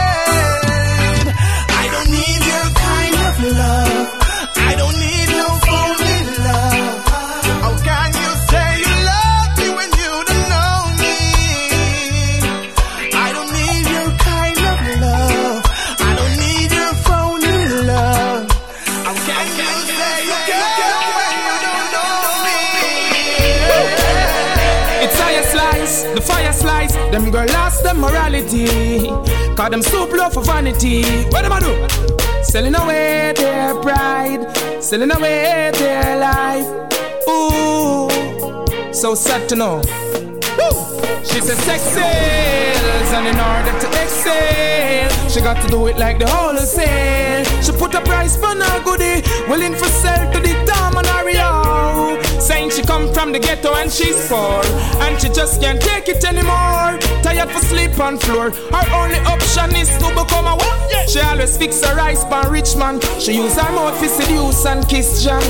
vanity. 28.49 29.09
Cause 29.55 29.71
them 29.71 29.83
so 29.83 30.07
blow 30.07 30.31
for 30.31 30.43
vanity. 30.43 31.03
What 31.31 31.45
am 31.45 31.53
I 31.53 31.61
do? 31.61 32.43
Selling 32.43 32.75
away 32.75 33.33
their 33.37 33.75
pride, 33.77 34.47
selling 34.81 35.11
away 35.11 35.71
their 35.75 36.19
life. 36.19 36.67
Ooh, 37.29 38.93
so 38.93 39.15
sad 39.15 39.49
to 39.51 39.57
know. 39.57 39.83
She 41.25 41.41
says 41.41 41.59
sex 41.59 41.83
sales, 41.83 43.13
and 43.13 43.27
in 43.27 43.39
order 43.39 43.79
to 43.81 43.89
excel, 44.03 45.29
she 45.29 45.41
got 45.41 45.63
to 45.63 45.69
do 45.69 45.87
it 45.87 45.99
like 45.99 46.19
the 46.19 46.27
wholesale. 46.27 47.45
She 47.63 47.73
put 47.73 47.95
a 47.95 48.01
price 48.01 48.43
on 48.43 48.61
her 48.61 48.83
goodie, 48.85 49.23
willing 49.49 49.75
for 49.75 49.89
sale 49.89 50.33
to 50.33 50.41
the 50.41 50.55
dominario. 50.65 52.28
Saying 52.49 52.71
she 52.71 52.81
come 52.81 53.13
from 53.13 53.33
the 53.33 53.39
ghetto 53.39 53.75
and 53.75 53.93
she's 53.93 54.27
poor. 54.27 54.65
And 55.05 55.21
she 55.21 55.29
just 55.29 55.61
can't 55.61 55.79
take 55.81 56.09
it 56.09 56.25
anymore. 56.25 56.97
Tired 57.23 57.51
for 57.51 57.61
sleep 57.61 58.01
on 58.01 58.17
floor. 58.17 58.51
Her 58.73 58.87
only 58.97 59.21
option 59.29 59.77
is 59.77 59.91
to 59.99 60.09
become 60.17 60.47
a 60.47 60.57
woman. 60.57 61.09
She 61.09 61.21
always 61.21 61.59
fix 61.59 61.85
her 61.85 62.01
eyes 62.01 62.25
on 62.25 62.51
rich 62.51 62.75
man. 62.75 63.01
She 63.21 63.35
use 63.35 63.55
her 63.57 63.71
mouth 63.73 64.01
to 64.01 64.09
seduce 64.09 64.65
and 64.65 64.89
kiss 64.89 65.23
John. 65.23 65.43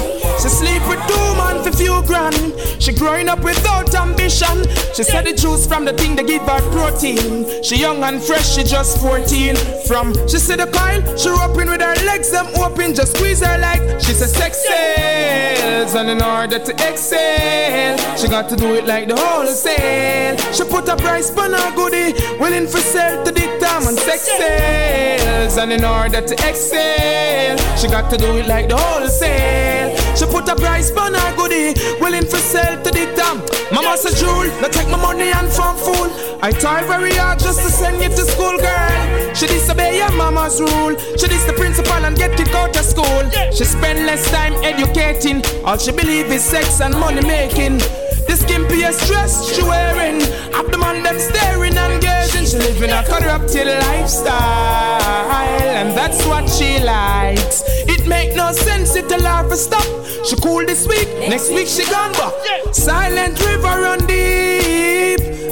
She 0.43 0.49
sleep 0.49 0.83
with 0.89 0.99
two 1.07 1.29
man 1.39 1.63
for 1.63 1.71
few 1.71 2.03
grand. 2.03 2.35
She 2.83 2.93
growing 2.93 3.29
up 3.29 3.45
without 3.45 3.95
ambition. 3.95 4.67
She 4.93 5.05
said 5.05 5.27
the 5.27 5.35
juice 5.35 5.69
from 5.69 5.85
the 5.85 5.93
thing 5.93 6.17
they 6.17 6.25
give 6.25 6.43
her 6.43 6.61
protein. 6.73 7.63
She 7.63 7.77
young 7.77 8.03
and 8.03 8.21
fresh, 8.21 8.57
she 8.57 8.65
just 8.65 8.99
14. 9.01 9.55
From 9.87 10.15
she 10.27 10.39
said 10.39 10.59
the 10.59 10.67
pile, 10.67 11.01
she 11.17 11.29
roping 11.29 11.71
with 11.71 11.81
her 11.81 11.95
legs, 12.07 12.33
them 12.33 12.47
open, 12.57 12.95
just 12.95 13.17
squeeze 13.17 13.41
her 13.41 13.59
like 13.59 13.83
she 14.01 14.13
said 14.13 14.31
sex 14.31 14.65
sells. 14.67 15.95
And 15.95 16.11
in 16.11 16.23
order 16.23 16.59
to 16.59 16.88
excel, 16.89 18.17
she 18.17 18.29
got 18.29 18.49
to 18.49 18.57
do 18.57 18.75
it 18.75 18.87
like 18.87 19.09
the 19.09 19.17
wholesale. 19.17 20.37
She 20.53 20.65
put 20.65 20.89
a 20.89 20.97
price 20.97 21.31
on 21.37 21.53
her 21.53 21.77
goodie, 21.77 22.13
willing 22.39 22.67
for 22.67 22.79
sale 22.79 23.25
to 23.25 23.31
the 23.31 23.59
time 23.61 23.87
and 23.87 23.99
sex 23.99 24.23
sales, 24.23 25.57
and 25.59 25.73
in 25.73 25.85
order 25.85 26.21
to 26.21 26.35
excel, 26.49 27.57
she 27.77 27.89
got 27.89 28.11
to 28.11 28.17
do 28.17 28.37
it 28.37 28.47
like 28.47 28.69
the 28.69 28.77
wholesale. 28.77 29.98
She 30.19 30.27
put 30.27 30.49
a 30.49 30.57
price 30.57 30.91
on 30.91 31.15
her 31.15 31.37
goodie, 31.37 31.79
willing 32.01 32.27
for 32.27 32.39
sale 32.39 32.83
to 32.83 32.91
the 32.91 33.07
time. 33.15 33.39
Mama 33.71 33.97
said, 33.97 34.17
Jewel, 34.19 34.51
now 34.61 34.67
take 34.67 34.89
my 34.89 35.01
money 35.01 35.31
and 35.31 35.49
farm 35.49 35.77
fool. 35.77 36.11
I 36.43 36.51
try 36.51 36.83
very 36.83 37.15
hard 37.15 37.39
just 37.39 37.63
to 37.63 37.71
send 37.71 38.03
you 38.03 38.09
to 38.09 38.25
school, 38.27 38.59
girl. 38.59 39.35
She 39.35 39.47
disobey 39.47 39.99
your 39.99 40.11
mama's 40.13 40.61
rule. 40.61 40.99
She 41.17 41.29
dis 41.29 41.45
the 41.45 41.53
principal 41.53 42.05
and 42.05 42.17
get 42.17 42.37
kicked 42.37 42.55
out 42.55 42.77
of 42.77 42.85
school. 42.85 43.31
She 43.53 43.63
spend 43.63 44.07
less 44.07 44.29
time 44.33 44.55
educating. 44.65 45.41
All 45.65 45.79
she 45.79 45.93
believe 45.93 46.27
is 46.33 46.43
sex 46.43 46.81
and 46.81 46.95
money 46.99 47.23
making. 47.23 47.79
The 48.27 48.35
skimpy 48.37 48.81
dress 49.07 49.55
she 49.55 49.63
wearing. 49.63 50.21
Have 50.51 50.71
the 50.73 50.79
man 50.79 51.05
them 51.05 51.19
staring 51.19 51.79
and 51.79 52.03
gazing. 52.03 52.47
She 52.47 52.59
living 52.59 52.91
a 52.91 53.05
corrupted 53.05 53.69
lifestyle. 53.69 55.31
And 55.79 55.97
that's 55.97 56.27
what 56.27 56.51
she 56.51 56.83
likes. 56.83 57.63
It 57.87 58.07
make 58.07 58.35
no 58.35 58.53
sense 58.53 58.97
if 59.19 59.23
the 59.23 59.29
life 59.29 59.53
stop. 59.55 60.25
She 60.25 60.37
cool 60.37 60.65
this 60.67 60.87
week, 60.87 61.09
next 61.29 61.51
week 61.51 61.67
she 61.67 61.85
gone 61.91 62.13
back. 62.13 62.75
Silent 62.75 63.39
river 63.45 63.63
run 63.63 64.07
deep. 64.07 64.78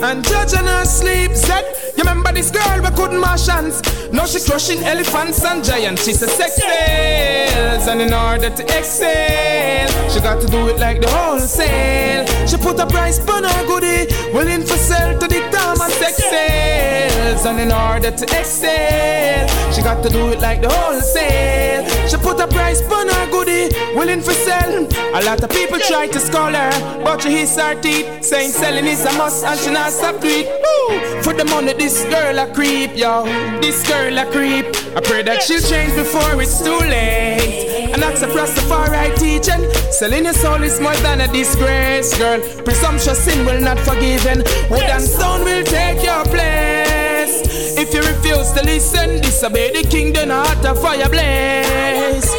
And 0.02 0.24
judge 0.24 0.54
on 0.54 0.66
her 0.66 0.84
sleep. 0.84 1.32
Said, 1.32 1.64
you 1.96 2.02
remember 2.04 2.32
this 2.32 2.50
girl 2.50 2.80
we 2.82 2.90
mash 3.20 3.46
hands. 3.46 3.82
Now 4.12 4.26
she 4.26 4.40
crushing 4.40 4.82
elephants 4.84 5.44
and 5.44 5.64
giants. 5.64 6.04
She's 6.04 6.22
a 6.22 6.28
sex 6.28 6.56
sales. 6.56 7.86
And 7.88 8.00
in 8.00 8.12
order 8.12 8.50
to 8.50 8.62
excel, 8.78 10.10
she 10.10 10.20
got 10.20 10.40
to 10.40 10.46
do 10.46 10.68
it 10.68 10.78
like 10.78 11.00
the 11.00 11.08
wholesale. 11.08 12.26
She 12.46 12.56
put 12.56 12.78
a 12.78 12.86
price 12.86 13.18
on 13.28 13.44
her 13.44 13.66
goodie, 13.66 14.12
willing 14.32 14.62
for 14.62 14.76
sale 14.76 15.18
to 15.18 15.26
the 15.26 15.40
time 15.50 15.80
and 15.80 15.92
sex 15.92 16.16
sales. 16.16 17.44
And 17.46 17.60
in 17.60 17.72
order 17.72 18.10
to 18.10 18.24
excel, 18.38 19.72
she 19.72 19.82
got 19.82 20.02
to 20.02 20.08
do 20.08 20.28
it 20.28 20.40
like 20.40 20.62
the 20.62 20.70
wholesale. 20.70 21.84
She 22.08 22.16
put 22.16 22.40
a 22.40 22.46
price 22.46 22.82
on 22.90 23.08
her 23.08 23.30
goodie, 23.30 23.74
willing 23.94 24.22
for 24.22 24.32
sell. 24.32 24.86
A 25.14 25.22
lot 25.24 25.42
of 25.42 25.50
people 25.50 25.78
try 25.78 26.06
to 26.08 26.20
scold 26.20 26.54
her, 26.54 26.70
but 27.02 27.22
she 27.22 27.30
hits 27.30 27.56
her 27.56 27.74
teeth, 27.80 28.24
saying 28.24 28.50
selling 28.50 28.86
is 28.86 29.04
a 29.04 29.12
must 29.14 29.44
and 29.44 29.58
she 29.58 29.70
not 29.70 29.85
stop 29.90 30.24
it. 30.24 30.46
Woo! 30.62 31.22
For 31.22 31.32
the 31.32 31.44
money, 31.44 31.72
this 31.72 32.04
girl 32.04 32.38
a 32.38 32.52
creep, 32.52 32.96
yo. 32.96 33.24
This 33.60 33.86
girl 33.88 34.18
a 34.18 34.26
creep. 34.30 34.66
I 34.96 35.00
pray 35.00 35.22
that 35.22 35.42
she'll 35.42 35.60
change 35.60 35.94
before 35.94 36.40
it's 36.40 36.62
too 36.62 36.78
late. 36.78 37.90
And 37.92 38.02
that's 38.02 38.22
far 38.68 38.86
right 38.90 39.14
teaching. 39.16 39.70
Selling 39.90 40.24
your 40.24 40.34
soul 40.34 40.62
is 40.62 40.80
more 40.80 40.96
than 40.96 41.20
a 41.20 41.28
disgrace, 41.28 42.16
girl. 42.18 42.40
Presumptuous 42.64 43.24
sin 43.24 43.46
will 43.46 43.60
not 43.60 43.78
forgiven. 43.80 44.38
Wood 44.70 44.82
and 44.82 45.02
stone 45.02 45.44
will 45.44 45.64
take 45.64 46.02
your 46.02 46.24
place. 46.24 47.44
If 47.78 47.92
you 47.94 48.00
refuse 48.00 48.52
to 48.52 48.64
listen, 48.64 49.20
disobey 49.20 49.72
the 49.72 49.88
king, 49.88 50.12
then 50.12 50.30
heart 50.30 50.64
of 50.64 50.80
fire 50.80 51.08
blaze. 51.08 52.30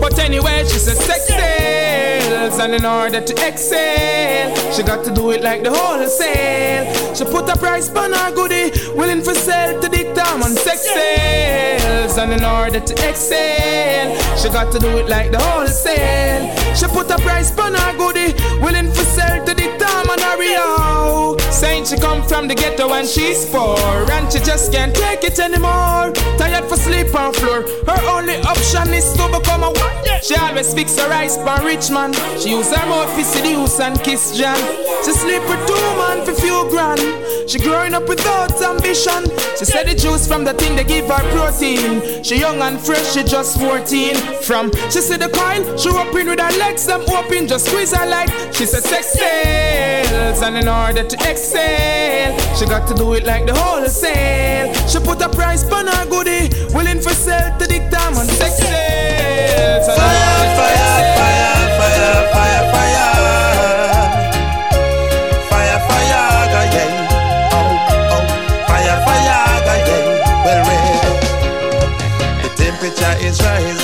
But 0.00 0.18
anyway, 0.18 0.64
she's 0.64 0.88
a 0.88 0.94
sex 0.94 1.28
and 2.58 2.74
in 2.74 2.84
order 2.84 3.20
to 3.20 3.46
excel, 3.46 4.72
she 4.72 4.82
got 4.82 5.04
to 5.04 5.12
do 5.12 5.30
it 5.30 5.42
like 5.42 5.62
the 5.62 5.70
wholesale. 5.72 7.14
She 7.14 7.24
put 7.24 7.48
a 7.48 7.56
price 7.56 7.88
on 7.90 8.12
her 8.12 8.32
goodie, 8.34 8.70
willing 8.94 9.22
for 9.22 9.34
sale 9.34 9.80
to 9.80 9.93
the 9.94 10.12
time 10.14 10.42
on 10.42 10.52
sex 10.52 10.82
sales, 10.82 12.18
and 12.18 12.32
in 12.32 12.44
order 12.44 12.80
to 12.80 12.92
excel, 13.08 14.06
she 14.36 14.48
got 14.48 14.72
to 14.72 14.78
do 14.78 14.98
it 14.98 15.08
like 15.08 15.30
the 15.30 15.38
wholesale. 15.38 16.44
She 16.74 16.86
put 16.86 17.10
a 17.10 17.18
price 17.18 17.56
on 17.58 17.74
her 17.74 17.92
goodie, 17.96 18.34
willing 18.60 18.90
for 18.90 19.04
sale 19.04 19.44
to 19.44 19.54
the 19.54 19.68
time 19.78 20.10
on 20.10 20.18
her 20.18 20.36
Rio. 20.38 21.36
Saying 21.50 21.84
she 21.84 21.96
come 21.96 22.26
from 22.26 22.48
the 22.48 22.54
ghetto 22.54 22.92
and 22.92 23.06
she's 23.06 23.46
poor, 23.46 23.78
and 24.10 24.32
she 24.32 24.40
just 24.40 24.72
can't 24.72 24.94
take 24.94 25.22
it 25.22 25.38
anymore. 25.38 26.12
Tired 26.38 26.64
for 26.64 26.76
sleep 26.76 27.14
on 27.14 27.32
floor, 27.32 27.62
her 27.86 28.00
only 28.10 28.36
option 28.42 28.92
is 28.92 29.12
to 29.12 29.28
become 29.28 29.62
a 29.62 29.70
one. 29.70 29.94
She 30.22 30.34
always 30.36 30.72
fix 30.74 30.98
her 30.98 31.12
eyes 31.12 31.36
for 31.36 31.56
rich 31.64 31.90
man. 31.90 32.12
She 32.40 32.50
use 32.50 32.74
her 32.74 32.86
mouth 32.86 33.12
for 33.14 33.22
seduce 33.22 33.78
and 33.78 34.00
kiss 34.02 34.36
John. 34.36 34.58
She 35.04 35.12
sleep 35.12 35.42
with 35.48 35.62
two 35.66 35.86
man 36.00 36.24
for 36.24 36.34
few 36.34 36.66
grand. 36.70 37.00
She 37.48 37.58
growing 37.58 37.94
up 37.94 38.08
without 38.08 38.50
ambition. 38.62 39.28
She 39.58 39.64
said 39.66 39.83
the 39.84 39.94
juice 39.94 40.26
from 40.26 40.44
the 40.44 40.54
thing 40.54 40.76
they 40.76 40.84
give 40.84 41.06
her 41.06 41.22
protein. 41.32 42.22
She 42.22 42.38
young 42.40 42.60
and 42.60 42.80
fresh, 42.80 43.14
she 43.14 43.22
just 43.22 43.58
14. 43.60 44.16
From 44.42 44.72
she 44.90 45.00
see 45.00 45.16
the 45.16 45.28
coil, 45.28 45.76
she 45.76 45.88
open 45.90 46.26
with 46.28 46.40
her 46.40 46.58
legs 46.58 46.86
them 46.86 47.02
open, 47.08 47.46
just 47.46 47.66
squeeze 47.66 47.92
her 47.92 48.06
like 48.06 48.30
she 48.52 48.66
said 48.66 48.82
sex 48.82 49.12
sales. 49.12 50.42
And 50.42 50.56
in 50.56 50.68
order 50.68 51.04
to 51.04 51.16
excel, 51.30 52.56
she 52.56 52.66
got 52.66 52.88
to 52.88 52.94
do 52.94 53.14
it 53.14 53.24
like 53.24 53.46
the 53.46 53.54
wholesale. 53.54 54.72
She 54.88 54.98
put 55.00 55.20
a 55.22 55.28
price 55.28 55.64
on 55.70 55.86
her 55.86 56.06
goodie, 56.06 56.48
willing 56.74 57.00
for 57.00 57.14
sale 57.14 57.56
to 57.58 57.66
the 57.66 57.78
time 57.90 58.14
on 58.16 58.26
sex 58.26 58.56
sales. 58.58 59.86
Fire, 59.86 60.56
fire, 60.56 61.16
fire, 61.16 61.53
temperature 73.34 73.68
is 73.68 73.83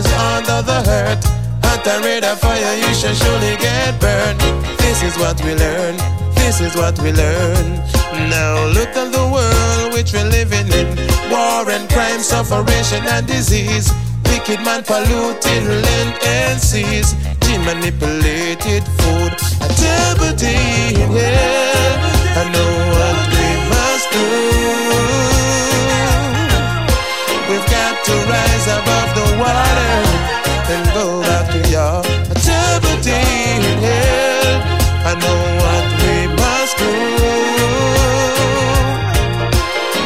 is 0.00 0.12
under 0.32 0.62
the 0.62 0.80
hurt. 0.88 1.22
At 1.72 1.84
the 1.84 2.00
red 2.02 2.24
of 2.24 2.40
fire, 2.40 2.74
you 2.82 2.92
shall 2.94 3.14
surely 3.14 3.54
get 3.56 4.00
burned. 4.00 4.40
This 4.80 5.02
is 5.02 5.14
what 5.22 5.36
we 5.44 5.52
learn. 5.54 5.96
This 6.40 6.60
is 6.60 6.74
what 6.74 6.96
we 7.04 7.12
learn. 7.12 7.66
Now 8.36 8.66
look 8.76 8.92
at 9.02 9.08
the 9.12 9.26
world 9.36 9.92
which 9.94 10.12
we're 10.12 10.30
living 10.38 10.68
in. 10.80 10.88
War 11.30 11.68
and 11.76 11.88
crime, 11.90 12.20
sufferation 12.20 13.02
and 13.14 13.26
disease. 13.26 13.92
Wicked 14.30 14.60
man 14.64 14.82
polluting 14.82 15.66
land 15.86 16.12
and 16.24 16.58
seas. 16.60 17.08
Gene 17.42 17.64
manipulated 17.64 18.84
food. 18.98 19.32
A 19.66 19.68
terrible 19.82 20.34
day 20.36 20.94
in 21.02 21.10
hell. 21.18 21.94
I 22.40 22.44
know 22.54 22.72
what 22.94 23.18
we 23.34 23.48
must 23.72 24.06
do. 24.16 24.26
We've 27.50 27.68
got 27.76 27.94
to 28.06 28.14
rise 28.34 28.66
above 28.78 29.10
the 29.18 29.19
water 29.40 29.94
and 30.72 30.84
go 30.92 31.20
back 31.22 31.46
to 31.52 31.60
your 31.72 32.04
activity 32.32 33.20
in 33.56 33.62
hell. 33.84 34.54
I 35.10 35.12
know 35.22 35.40
what 35.62 35.84
we 36.00 36.14
must 36.40 36.74
do. 36.78 36.92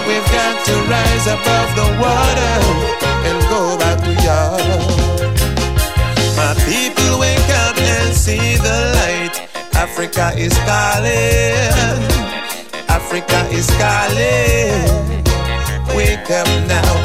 We've 0.09 0.31
got 0.39 0.55
to 0.69 0.75
rise 0.95 1.27
above 1.37 1.71
the 1.81 1.89
water 2.05 2.57
and 3.29 3.37
go 3.51 3.63
back 3.83 3.99
to 4.07 4.13
your. 4.27 4.51
My 6.39 6.53
people 6.71 7.19
wake 7.19 7.51
up 7.67 7.77
and 7.77 8.15
see 8.15 8.57
the 8.57 8.79
light. 8.99 9.37
Africa 9.75 10.33
is 10.37 10.55
calling. 10.69 12.01
Africa 12.89 13.41
is 13.51 13.69
calling. 13.83 14.79
Wake 15.97 16.31
up 16.31 16.49
now. 16.69 17.04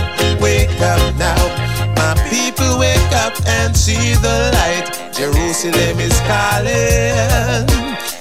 See 3.90 4.14
the 4.22 4.38
light. 4.58 4.88
Jerusalem 5.18 5.98
is 6.08 6.18
calling. 6.30 7.66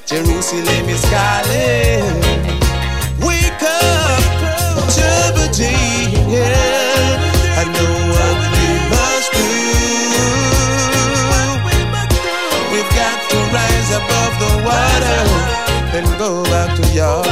Jerusalem 0.06 0.84
is 0.96 1.04
calling. 1.12 2.08
Wake 3.26 3.64
up, 3.76 4.22
Jebediah. 4.96 6.38
I 7.60 7.64
know 7.74 7.94
what 8.14 8.38
we 8.54 8.66
must 8.92 9.28
do. 9.36 9.50
We've 12.72 12.92
got 13.00 13.18
to 13.30 13.38
rise 13.56 13.90
above 14.00 14.34
the 14.44 14.52
water 14.68 15.22
and 15.96 16.06
go 16.22 16.30
back 16.44 16.70
to 16.78 16.84
your 17.00 17.22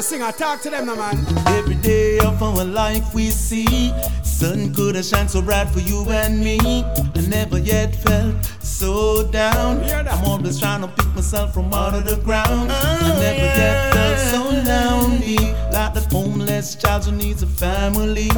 it. 0.00 0.10
Yo, 0.12 0.16
sing, 0.16 0.22
I 0.22 0.30
talk 0.30 0.62
to 0.62 0.70
them, 0.70 0.86
man. 0.86 1.26
Every 1.48 1.74
day 1.76 2.18
of 2.20 2.42
our 2.42 2.64
life 2.64 3.14
we 3.14 3.30
see 3.30 3.92
sun 4.24 4.72
could 4.74 4.94
have 4.94 5.04
shined 5.04 5.30
so 5.30 5.42
bright 5.42 5.68
for 5.68 5.80
you 5.80 6.08
and 6.08 6.40
me. 6.40 6.58
I 6.58 7.20
never 7.28 7.58
yet 7.58 7.94
felt 7.94 8.34
so 8.62 9.26
down. 9.30 9.82
I'm 9.84 10.24
always 10.24 10.58
trying 10.58 10.80
to 10.82 10.88
pick 10.88 11.14
myself 11.14 11.52
from 11.52 11.72
out 11.74 11.94
of 11.94 12.04
the 12.06 12.16
ground. 12.24 12.70
I 12.72 12.98
oh, 13.02 13.18
never 13.20 13.36
yet 13.36 13.92
felt 13.92 14.18
so 14.32 14.42
lonely, 14.70 15.36
like 15.72 15.94
that 15.94 16.08
homeless 16.10 16.74
child 16.76 17.04
who 17.04 17.12
needs 17.12 17.42
a 17.42 17.46
family. 17.46 18.30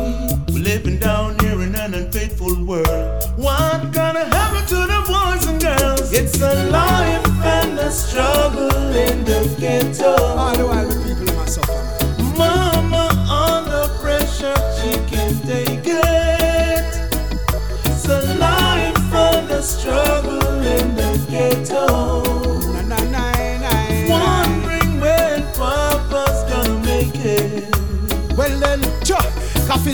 We're 0.49 0.65
living 0.65 0.99
down 0.99 1.39
here 1.39 1.63
in 1.63 1.75
an 1.77 1.95
unfaithful 1.95 2.65
world. 2.65 3.23
What 3.37 3.93
gonna 3.93 4.25
happen 4.25 4.67
to 4.67 4.81
the 4.93 5.01
boys 5.07 5.47
and 5.47 5.61
girls? 5.61 6.13
It's 6.13 6.41
a 6.41 6.69
life 6.71 7.27
and 7.45 7.79
a 7.79 7.91
struggle 7.91 8.75
in 9.07 9.25
the 9.25 9.57
ghetto. 9.61 10.17
All 10.17 10.57
the 10.57 10.67
while, 10.67 10.89
people 11.05 11.32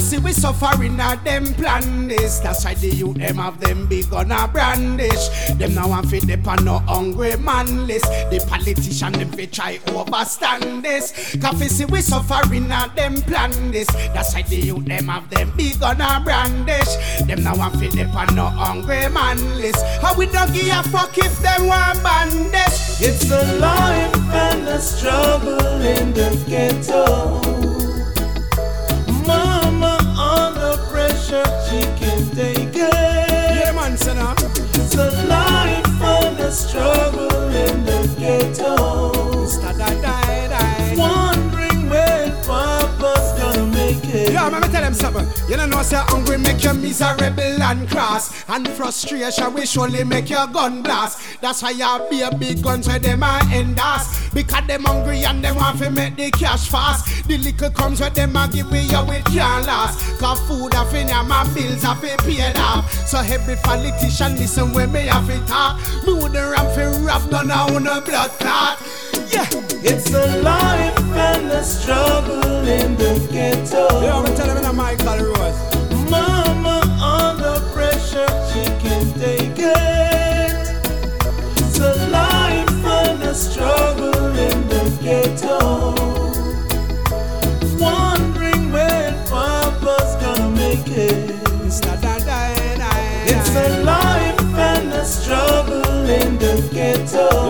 see 0.09 0.18
we 0.18 0.33
suffering 0.33 0.99
at 1.01 1.23
them 1.23 1.44
plan 1.55 2.09
this. 2.09 2.38
That's 2.38 2.64
why 2.64 2.75
the 2.75 2.88
youth 2.88 3.16
them 3.18 3.37
have 3.37 3.61
them 3.61 3.87
big 3.87 4.11
on 4.12 4.33
a 4.33 4.49
brandish. 4.49 5.29
Them 5.59 5.75
now 5.75 5.88
want 5.88 6.09
fit 6.09 6.27
dip 6.27 6.47
on 6.47 6.64
no 6.64 6.79
hungry 6.79 7.37
man 7.37 7.87
list. 7.87 8.07
The 8.31 8.42
politician 8.49 9.12
them 9.12 9.31
fi 9.31 9.44
try 9.47 9.79
overstand 9.88 10.83
this. 10.83 11.37
Coffee 11.42 11.68
see 11.68 11.85
we 11.85 12.01
suffering 12.01 12.73
at 12.73 12.97
them 12.97 13.16
plan 13.23 13.53
this. 13.71 13.88
That's 14.14 14.35
why 14.35 14.42
the 14.42 14.57
youth 14.57 14.87
them 14.87 15.09
have 15.09 15.29
them 15.29 15.53
big 15.57 15.83
on 15.83 16.01
a 16.01 16.21
brandish. 16.25 16.92
Them 17.27 17.42
now 17.42 17.57
want 17.57 17.77
fit 17.77 17.92
dip 17.92 18.14
on 18.14 18.35
no 18.35 18.47
hungry 18.47 19.09
man 19.11 19.38
list. 19.61 19.85
How 20.01 20.16
we 20.16 20.27
don't 20.27 20.53
give 20.55 20.68
a 20.68 20.83
fuck 20.88 21.18
if 21.18 21.38
them 21.40 21.66
want 21.66 22.03
ban 22.03 22.31
this. 22.51 23.03
It's 23.03 23.31
a 23.31 23.59
life 23.59 24.16
and 24.33 24.68
a 24.68 24.81
struggle 24.81 25.83
in 25.83 26.14
the 26.14 26.31
ghetto. 26.49 27.68
Pressure, 31.29 31.45
she 31.69 31.81
can 31.99 32.31
take 32.31 32.75
it. 32.75 32.95
Yeah 32.95 33.73
man, 33.73 33.97
son. 33.97 34.19
uh. 34.19 34.35
It's 34.75 34.95
a 34.95 35.11
life 35.27 36.03
and 36.03 36.38
a 36.41 36.51
struggle 36.51 37.49
in 37.49 37.85
the 37.85 38.14
ghetto. 38.19 39.18
Yo, 44.49 44.53
let 44.53 44.63
me 44.63 44.69
tell 44.73 44.81
them 44.81 44.95
something. 44.95 45.27
You 45.51 45.57
don't 45.57 45.69
know, 45.69 45.83
say 45.83 45.99
hungry 45.99 46.39
make 46.39 46.65
you 46.65 46.73
miserable 46.73 47.63
and 47.63 47.87
cross. 47.87 48.49
And 48.49 48.67
frustration 48.67 49.53
will 49.53 49.67
surely 49.67 50.05
make 50.05 50.31
your 50.31 50.47
gun 50.47 50.83
blast. 50.83 51.39
That's 51.43 51.63
why 51.63 51.73
you 51.73 52.09
be 52.09 52.23
a 52.23 52.35
big 52.35 52.63
guns 52.63 52.89
where 52.89 52.99
them 52.99 53.23
are 53.23 53.43
end 53.53 53.79
us. 53.79 54.31
Because 54.31 54.67
them 54.67 54.85
hungry 54.85 55.25
and 55.25 55.45
them 55.45 55.57
want 55.57 55.79
to 55.81 55.91
make 55.91 56.17
the 56.17 56.31
cash 56.31 56.67
fast. 56.69 57.29
The 57.29 57.37
little 57.37 57.71
comes 57.71 58.01
where 58.01 58.09
them 58.09 58.37
a 58.37 58.49
give 58.51 58.71
we 58.71 58.81
you 58.81 59.05
with 59.05 59.25
can't 59.27 59.67
last. 59.67 60.19
Cause 60.19 60.41
food 60.49 60.73
have 60.73 60.95
in 60.95 61.09
ya, 61.09 61.23
my 61.25 61.45
bills 61.53 61.83
have 61.83 62.01
been 62.01 62.17
paid 62.19 62.57
off. 62.57 62.91
So 63.07 63.19
every 63.19 63.57
politician 63.57 64.37
listen 64.37 64.73
when 64.73 64.93
me 64.93 65.09
have 65.09 65.29
it 65.29 65.47
talk. 65.47 65.79
Me 66.07 66.15
wouldn't 66.15 66.35
run 66.35 66.75
for 66.75 67.05
rap, 67.05 67.31
none 67.31 67.51
of 67.51 67.83
no 67.83 68.01
blood 68.01 68.31
clot. 68.41 68.81
Yeah. 69.29 69.47
It's 69.81 70.13
a 70.13 70.43
life 70.43 70.99
and 70.99 71.53
a 71.53 71.63
struggle 71.63 72.67
in 72.67 72.97
the 72.97 73.29
ghetto. 73.31 74.01
Me 74.01 74.09
tell 74.38 74.51
him 74.51 74.59
in 74.59 74.64
a 74.66 74.72
Michael 74.72 75.18
Rose. 75.33 75.59
Mama 76.09 76.79
under 77.03 77.59
pressure, 77.74 78.31
she 78.51 78.62
can 78.85 79.12
take 79.14 79.59
it. 79.59 80.55
It's 81.59 81.81
a 81.81 81.92
life 82.09 82.85
and 83.01 83.20
a 83.24 83.35
struggle 83.35 84.27
in 84.48 84.59
the 84.72 84.85
ghetto. 85.03 85.92
Wondering 87.81 88.70
when 88.70 89.12
Papa's 89.27 90.14
gonna 90.22 90.51
make 90.51 90.87
it. 90.87 91.35
It's 93.31 93.51
a 93.57 93.83
life 93.83 94.40
and 94.70 94.92
a 94.92 95.05
struggle 95.05 96.09
in 96.09 96.38
the 96.38 96.55
ghetto. 96.72 97.48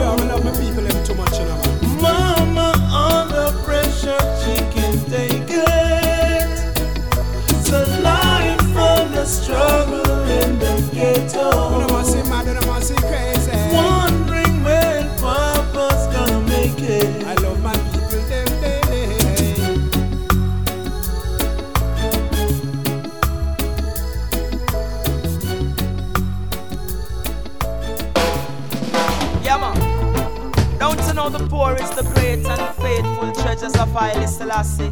Great 31.31 32.47
and 32.47 32.75
faithful 32.77 33.33
treasures 33.43 33.77
of 33.77 33.93
Haile 33.93 34.27
Selassie. 34.27 34.91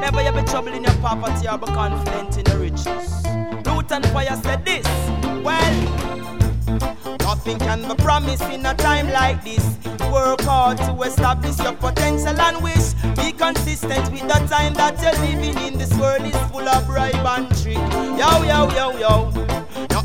Never 0.00 0.22
you 0.22 0.32
be 0.32 0.42
trouble 0.42 0.72
in 0.72 0.84
your 0.84 0.94
poverty 0.94 1.48
or 1.48 1.58
be 1.58 1.66
confident 1.66 2.36
in 2.38 2.46
your 2.46 2.58
riches. 2.58 3.24
Root 3.66 3.90
and 3.90 4.06
fire 4.08 4.36
said 4.42 4.64
this. 4.64 4.86
Well, 5.42 6.04
Nothing 7.20 7.58
can 7.58 7.88
be 7.88 7.94
promised 8.02 8.42
in 8.44 8.64
a 8.66 8.74
time 8.74 9.08
like 9.10 9.42
this. 9.44 9.76
Work 10.12 10.42
hard 10.42 10.78
to 10.78 11.02
establish 11.02 11.58
your 11.58 11.72
potential 11.72 12.40
and 12.40 12.62
wish. 12.62 12.94
Be 13.16 13.32
consistent 13.32 14.10
with 14.12 14.22
the 14.22 14.46
time 14.48 14.74
that 14.74 15.00
you're 15.02 15.20
living 15.20 15.56
in. 15.66 15.78
This 15.78 15.92
world 15.98 16.22
is 16.22 16.36
full 16.50 16.68
of 16.68 16.86
bribe 16.86 17.14
and 17.14 17.48
trick. 17.60 17.76
Yo, 17.76 18.42
yo, 18.44 18.70
yo, 18.70 18.98
yo. 18.98 19.43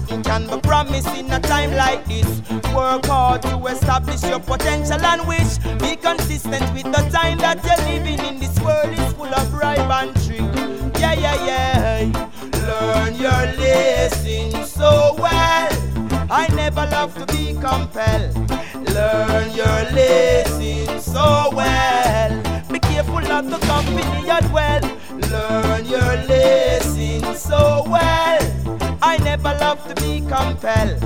Nothing 0.10 0.24
can 0.24 0.48
be 0.48 0.62
promised 0.62 1.16
in 1.16 1.32
a 1.32 1.40
time 1.40 1.72
like 1.74 2.04
this. 2.06 2.26
Work 2.74 3.06
hard 3.06 3.44
to 3.44 3.64
establish 3.68 4.24
your 4.24 4.40
potential 4.40 5.00
and 5.00 5.28
wish. 5.28 5.60
Be 5.78 5.96
consistent 5.96 6.64
with 6.74 6.86
the 6.86 7.08
time 7.12 7.38
that 7.38 7.64
you're 7.64 7.86
living 7.86 8.18
in. 8.26 8.40
This 8.40 8.60
world 8.60 8.90
is 8.90 9.14
full 9.14 9.32
of 9.32 9.52
bribe 9.52 9.78
and 9.78 10.16
trick. 10.26 10.40
Yeah, 11.00 11.14
yeah, 11.14 11.46
yeah. 11.46 12.30
Learn 12.54 13.16
your 13.18 13.46
lesson 13.62 14.64
so 14.66 15.16
well. 15.20 15.70
I 16.32 16.48
never 16.56 16.88
love 16.88 17.14
to 17.14 17.28
be 17.28 17.54
compelled. 17.54 18.36
Learn 18.90 19.52
your 19.52 19.82
lesson 19.94 21.00
so 21.02 21.52
well. 21.54 22.64
Be 22.72 22.80
careful 22.80 23.32
of 23.32 23.48
the 23.52 23.60
company 23.60 24.02
you 24.26 24.42
dwell. 24.50 24.82
Learn 25.30 25.86
your 25.86 26.16
lesson 26.26 27.36
so 27.36 27.86
well. 27.88 28.49
I 29.02 29.18
never 29.18 29.54
love 29.60 29.88
to 29.88 29.96
be 29.96 30.22
compelled. 30.22 31.02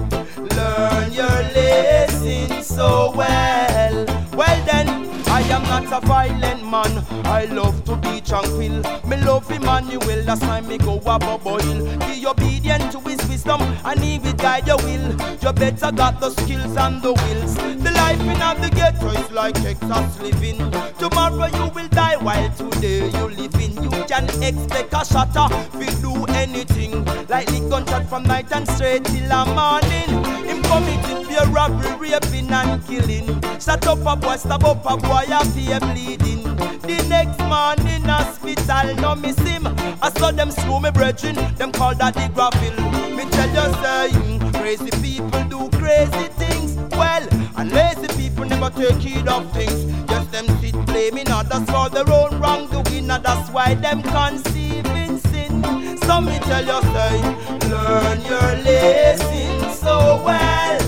Learn 0.55 1.11
your 1.11 1.37
lesson 1.55 2.63
so 2.63 3.13
well. 3.15 4.05
Well 4.33 4.65
then. 4.65 4.92
I 5.33 5.41
am 5.49 5.63
not 5.63 5.91
a 5.91 6.05
violent 6.05 6.63
man. 6.63 7.03
I 7.25 7.45
love 7.45 7.83
to 7.85 7.95
be 7.95 8.21
tranquil. 8.21 8.83
Me 9.07 9.17
love 9.17 9.49
Emmanuel, 9.49 10.23
that's 10.23 10.41
why 10.41 10.61
me 10.61 10.77
go 10.77 10.99
up 10.99 11.23
a 11.23 11.39
boil. 11.39 11.97
Be 12.05 12.23
obedient 12.27 12.91
to 12.91 12.99
his 12.99 13.17
wisdom, 13.27 13.59
and 13.83 13.99
he 13.99 14.19
will 14.19 14.33
guide 14.33 14.67
your 14.67 14.77
will. 14.77 15.09
You 15.41 15.51
better 15.51 15.91
got 15.91 16.19
the 16.19 16.29
skills 16.29 16.77
and 16.77 17.01
the 17.01 17.13
wills. 17.13 17.55
The 17.55 17.91
life 17.95 18.19
in 18.19 18.61
the 18.61 18.69
ghetto 18.75 19.07
is 19.07 19.31
like 19.31 19.55
Texas 19.55 20.19
living. 20.19 20.59
Tomorrow 20.99 21.47
you 21.47 21.67
will 21.73 21.87
die 21.87 22.17
while 22.17 22.51
today 22.51 23.09
you 23.09 23.27
living. 23.29 23.83
You 23.83 23.89
can 24.05 24.25
expect 24.43 24.93
a 24.93 25.03
shutter 25.03 25.47
if 25.81 25.99
do 25.99 26.25
anything. 26.25 27.03
Like 27.27 27.47
the 27.47 27.65
gunshot 27.71 28.07
from 28.07 28.21
night 28.25 28.51
and 28.51 28.67
straight 28.69 29.03
till 29.05 29.27
the 29.27 29.45
morning. 29.55 30.42
Him 30.53 30.61
committing 30.63 31.25
fear 31.25 31.45
robbery, 31.47 32.11
raping 32.11 32.51
and 32.51 32.85
killing. 32.85 33.41
Shut 33.59 33.87
up 33.87 34.05
a 34.05 34.15
boy, 34.15 34.35
stab 34.35 34.63
up 34.63 34.85
a 34.85 34.95
boy, 34.97 35.25
a 35.27 35.43
fear 35.45 35.79
bleeding. 35.79 36.43
The 36.43 37.03
next 37.09 37.39
morning 37.39 38.03
hospital, 38.03 38.95
no 39.01 39.15
miss 39.15 39.39
him. 39.39 39.65
I 39.99 40.11
saw 40.15 40.29
them 40.29 40.51
screw 40.51 40.79
me 40.79 40.91
brethren, 40.91 41.35
them 41.55 41.71
call 41.71 41.95
that 41.95 42.13
the 42.13 42.29
gravel. 42.35 43.15
Me 43.15 43.23
tell 43.31 43.49
you 43.49 43.73
saying, 43.81 44.53
crazy 44.53 44.91
people 45.01 45.43
do 45.45 45.69
crazy 45.79 46.27
things. 46.37 46.75
Well, 46.91 47.27
and 47.57 47.71
lazy 47.71 48.07
people 48.15 48.45
never 48.45 48.69
take 48.69 49.01
heed 49.01 49.27
of 49.27 49.51
things. 49.53 49.85
Just 50.07 50.31
them 50.31 50.45
sit 50.59 50.75
blaming 50.85 51.31
others 51.31 51.67
for 51.67 51.89
their 51.89 52.07
own 52.13 52.39
wrongdoing, 52.39 53.09
and 53.09 53.23
that's 53.23 53.49
why 53.49 53.73
them 53.73 54.03
conceiving 54.03 55.17
sin. 55.17 55.63
So 55.97 56.21
me 56.21 56.37
tell 56.39 56.63
you 56.63 56.79
say, 56.93 57.69
learn 57.69 58.21
your 58.21 58.63
lesson 58.63 59.62
so 59.83 60.23
well. 60.23 60.79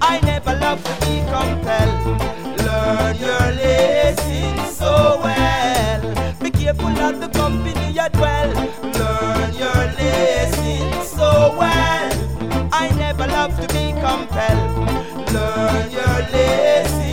I 0.00 0.20
never 0.22 0.54
love 0.56 0.82
to 0.84 0.94
be 1.06 1.16
compelled. 1.34 2.20
Learn 2.64 3.16
your 3.16 3.46
lesson 3.62 4.56
so 4.72 5.20
well. 5.24 6.00
Be 6.40 6.50
careful 6.50 6.96
of 7.08 7.20
the 7.20 7.28
company 7.28 7.86
you 7.98 8.08
dwell. 8.10 8.48
Learn 9.00 9.50
your 9.64 9.80
lesson 10.00 10.86
so 11.02 11.56
well. 11.58 12.10
I 12.72 12.90
never 12.96 13.26
love 13.26 13.52
to 13.60 13.66
be 13.74 13.84
compelled. 14.06 14.70
Learn 15.34 15.90
your 15.90 16.16
lesson 16.34 17.05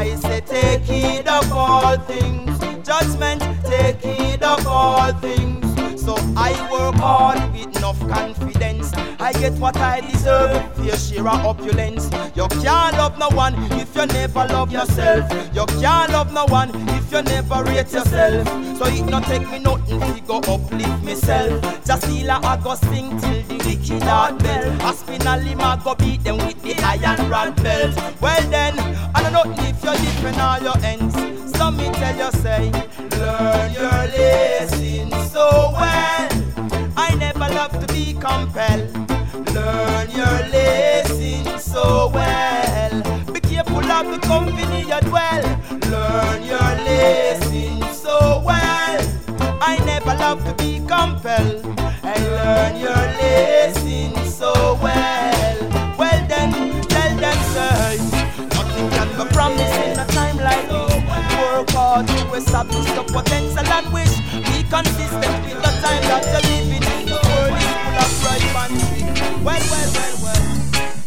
I 0.00 0.14
say 0.14 0.40
take 0.40 0.80
heed 0.80 1.28
of 1.28 1.52
all 1.52 1.98
things. 1.98 2.58
Judgment, 2.82 3.42
take 3.66 4.00
heed 4.00 4.42
of 4.42 4.66
all 4.66 5.12
things. 5.20 6.00
So 6.00 6.14
I 6.34 6.52
work 6.72 6.94
hard 6.94 7.52
with 7.52 7.76
enough 7.76 8.00
confidence. 8.08 8.94
I 9.20 9.34
get 9.34 9.52
what 9.58 9.76
I 9.76 10.00
deserve, 10.00 10.74
fair 10.74 10.96
share 10.96 11.28
of 11.28 11.44
opulence. 11.44 12.06
You 12.34 12.48
can't 12.48 12.96
love 12.96 13.18
no 13.18 13.28
one 13.28 13.54
if 13.72 13.94
you 13.94 14.06
never 14.06 14.46
love 14.46 14.72
yourself. 14.72 15.30
You 15.54 15.66
can't 15.66 16.10
love 16.12 16.32
no 16.32 16.46
one 16.46 16.70
you 17.10 17.22
never 17.22 17.64
rate 17.64 17.92
yourself. 17.92 18.46
So 18.78 18.86
it 18.86 19.04
not 19.10 19.24
take 19.24 19.48
me 19.50 19.58
nothing 19.58 20.00
to 20.00 20.20
go 20.26 20.38
uplift 20.38 21.02
myself. 21.02 21.84
Just 21.84 22.06
feel 22.06 22.30
I 22.30 22.56
go 22.62 22.74
sing 22.74 23.18
till 23.20 23.42
the 23.42 23.56
wicked 23.66 24.02
heart 24.02 24.38
bell. 24.38 24.82
I 24.82 24.94
spin 24.94 25.26
a 25.26 25.36
limb, 25.36 25.60
I 25.60 25.80
go 25.82 25.94
beat 25.94 26.22
them 26.24 26.38
with 26.38 26.62
the 26.62 26.74
iron 26.82 27.28
rod 27.28 27.60
belt. 27.62 27.96
Well 28.20 28.42
then, 28.50 28.78
I 29.14 29.22
don't 29.22 29.32
know 29.32 29.44
if 29.64 29.82
you're 29.82 29.94
different 29.94 30.38
all 30.40 30.60
your 30.60 30.78
ends. 30.84 31.14
So 31.56 31.70
me 31.70 31.90
tell 31.90 32.16
you 32.16 32.30
say, 32.40 32.70
learn 33.18 33.72
your 33.72 33.90
lesson 33.90 35.10
so 35.28 35.72
well. 35.72 36.28
I 36.96 37.14
never 37.18 37.40
love 37.40 37.72
to 37.84 37.92
be 37.92 38.14
compelled. 38.14 38.94
Learn 39.54 40.10
your 40.10 40.38
lesson 40.54 41.58
so 41.58 42.10
well. 42.14 43.24
Be 43.32 43.40
careful 43.40 43.90
of 43.90 44.06
the 44.12 44.18
company 44.26 44.82
you 44.82 45.00
dwell. 45.08 45.59
Learn 45.90 46.44
your 46.44 46.70
lesson 46.86 47.82
so 47.92 48.40
well. 48.46 49.02
I 49.60 49.76
never 49.84 50.14
love 50.14 50.44
to 50.44 50.54
be 50.54 50.78
compelled. 50.86 51.66
And 52.04 52.24
learn 52.36 52.76
your 52.76 53.02
lesson 53.18 54.14
so 54.30 54.78
well. 54.80 55.96
Well 55.98 56.26
then, 56.28 56.52
tell 56.82 57.16
them 57.18 57.38
say, 57.54 57.98
nothing 58.54 58.88
can 58.90 59.08
be 59.18 59.24
promised 59.34 59.80
in 59.82 59.98
a 59.98 60.06
time 60.06 60.36
like 60.36 60.68
this. 60.68 60.94
Work 61.42 61.70
hard 61.70 62.06
to 62.06 62.34
establish 62.34 62.86
your 62.94 63.04
potential 63.04 63.58
and 63.58 63.92
wish. 63.92 64.14
Be 64.46 64.62
consistent 64.70 65.36
with 65.44 65.58
the 65.58 65.72
time 65.82 66.02
that 66.06 66.22
you're 66.30 66.44
living 66.50 66.86
in. 66.86 67.06
The 67.10 67.18
world 67.26 67.58
is 67.58 67.66
full 67.82 67.98
of 67.98 68.10
pride 68.22 68.46
and. 68.62 69.44
Well, 69.44 69.62
well, 69.72 69.90
well, 69.96 70.16
well. 70.22 70.44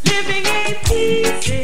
Living 0.03 0.45
ain't 0.45 0.91
easy. 0.91 1.62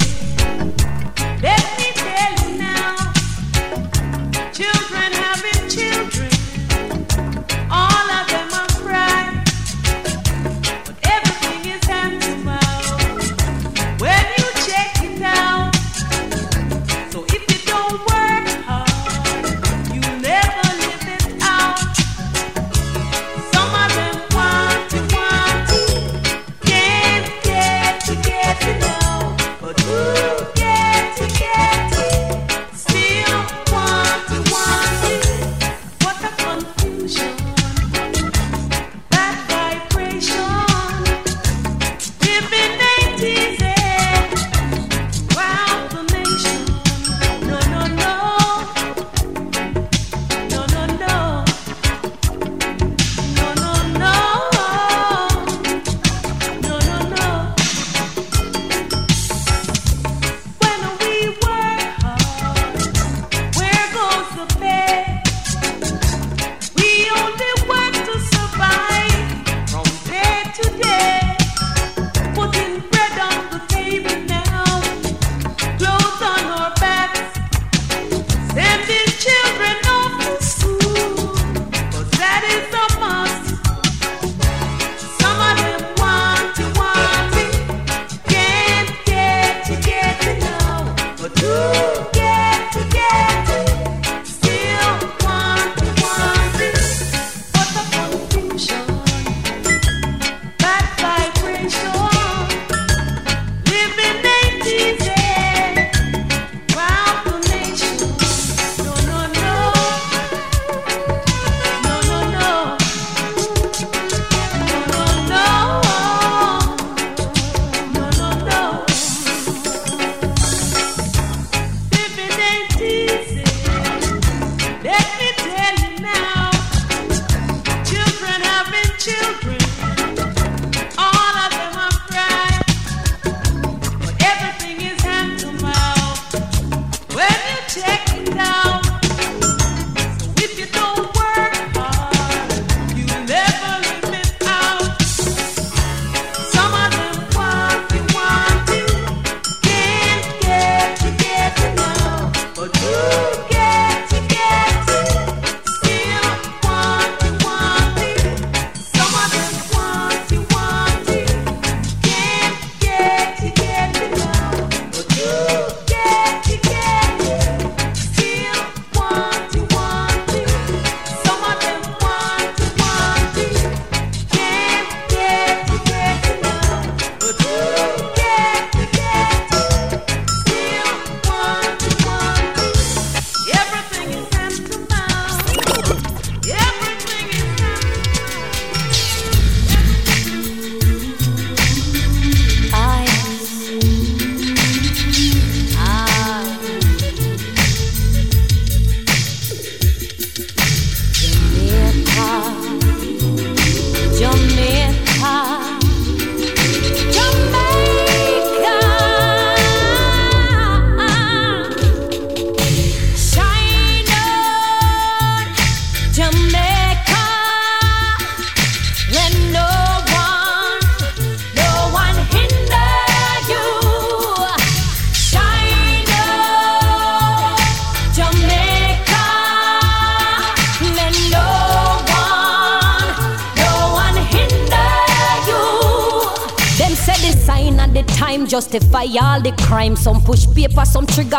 sunshine. 37.10 37.49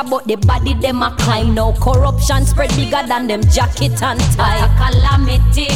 Trigger, 0.01 0.11
but 0.11 0.27
the 0.27 0.37
body 0.47 0.75
them 0.75 1.03
a 1.03 1.15
climb. 1.17 1.55
No 1.55 1.73
corruption 1.73 2.47
spread 2.47 2.71
bigger 2.71 3.03
than 3.07 3.27
them 3.27 3.43
jacket 3.43 4.03
and 4.03 4.21
tie. 4.37 4.57
A 4.57 4.69
calamity. 4.77 5.69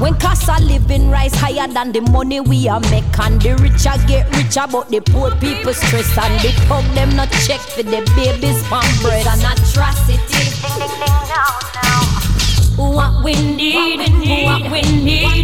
When 0.00 0.14
cost 0.18 0.48
of 0.48 0.60
living 0.60 1.10
rise 1.10 1.34
higher 1.34 1.68
than 1.68 1.92
the 1.92 2.00
money 2.00 2.40
we 2.40 2.68
are 2.68 2.80
make 2.80 3.18
And 3.18 3.40
the 3.40 3.54
richer 3.56 3.96
get 4.06 4.28
richer 4.36 4.66
but 4.70 4.88
the 4.90 5.00
poor 5.00 5.30
people 5.36 5.72
stress 5.72 6.18
And 6.18 6.40
the 6.40 6.52
pug 6.66 6.84
them 6.94 7.16
not 7.16 7.30
check 7.46 7.60
for 7.60 7.82
the 7.82 8.02
babies 8.16 8.66
from 8.66 8.84
breast 9.00 9.28
An 9.28 9.40
atrocity 9.40 10.18
Ding, 10.28 10.78
ding, 10.78 10.88
ding, 10.98 11.20
down, 11.30 11.62
no. 12.76 12.84
What 12.90 13.24
we 13.24 13.34
need, 13.34 14.00
what 14.44 14.70
we 14.72 14.82
need 14.82 15.43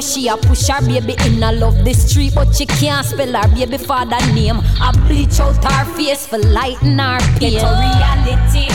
where 0.00 0.08
she 0.08 0.28
a 0.28 0.36
push 0.36 0.68
her 0.68 0.80
baby 0.86 1.14
in 1.26 1.42
a 1.42 1.52
love 1.52 1.84
the 1.84 1.92
street, 1.92 2.34
but 2.34 2.54
she 2.54 2.66
can't 2.66 3.06
spell 3.06 3.32
her 3.32 3.48
baby 3.54 3.76
father 3.78 4.18
name. 4.32 4.60
I 4.80 4.92
bleach 5.06 5.40
out 5.40 5.62
her 5.62 5.84
face 5.94 6.26
for 6.26 6.38
lighten 6.38 6.98
her 6.98 7.18
pain. 7.38 7.52
Get 7.52 7.62
a 7.62 7.70
reality. 7.84 8.68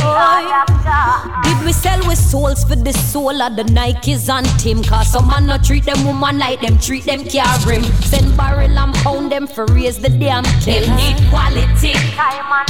Did 1.43 1.65
we 1.65 1.73
sell 1.73 1.99
with 2.07 2.17
souls 2.17 2.63
for 2.63 2.75
the 2.75 2.93
soul 2.93 3.41
of 3.41 3.55
the 3.55 3.63
Nikes 3.63 4.29
and 4.29 4.47
Tim? 4.59 4.83
Cause 4.83 5.11
some 5.11 5.27
man 5.27 5.47
not 5.47 5.63
treat 5.63 5.85
them 5.85 6.05
woman 6.05 6.37
like 6.37 6.61
them, 6.61 6.77
treat 6.79 7.05
them 7.05 7.23
carry 7.23 7.77
him. 7.77 7.83
Send 8.01 8.37
barrel 8.37 8.77
and 8.77 8.93
pound 8.95 9.31
them 9.31 9.47
for 9.47 9.65
raise 9.65 9.99
the 9.99 10.09
damn. 10.09 10.43
They 10.63 10.81
need 10.95 11.17
quality. 11.29 11.93
Time 12.13 12.51
and 12.53 12.69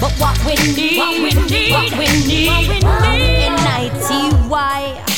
But 0.00 0.12
what 0.18 0.38
we 0.46 0.54
need, 0.72 0.98
what 0.98 1.10
we 1.10 1.30
need, 1.50 1.72
what 1.72 1.90
we 1.98 2.06
need, 2.26 2.48
what 2.48 2.68
we 2.68 2.78
need. 2.78 3.48
N-I-T-Y. 3.48 5.04
Shine 5.08 5.17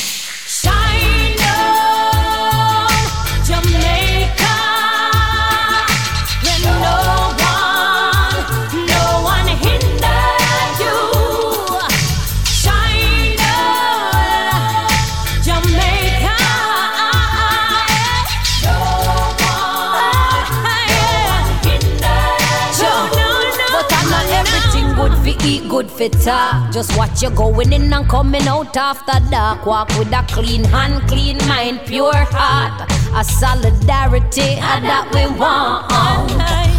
good 25.89 26.13
talk. 26.13 26.73
Just 26.73 26.97
watch 26.97 27.23
you 27.23 27.31
going 27.31 27.73
in 27.73 27.93
and 27.93 28.09
coming 28.09 28.47
out 28.47 28.77
after 28.77 29.19
dark. 29.31 29.67
Walk 29.67 29.89
with 29.99 30.13
a 30.13 30.25
clean 30.29 30.65
hand, 30.65 31.09
clean 31.09 31.39
mind, 31.49 31.81
pure 31.87 32.27
heart. 32.31 32.91
A 33.15 33.25
solidarity, 33.25 34.59
and 34.61 34.85
that 34.85 35.11
we 35.13 35.27
want. 35.39 35.91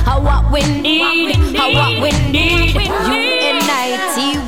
How 0.06 0.22
what 0.22 0.52
we 0.52 0.62
need, 0.82 1.36
how 1.56 1.74
what 1.74 2.02
we 2.02 2.12
need. 2.32 2.76
Unity. 2.76 4.41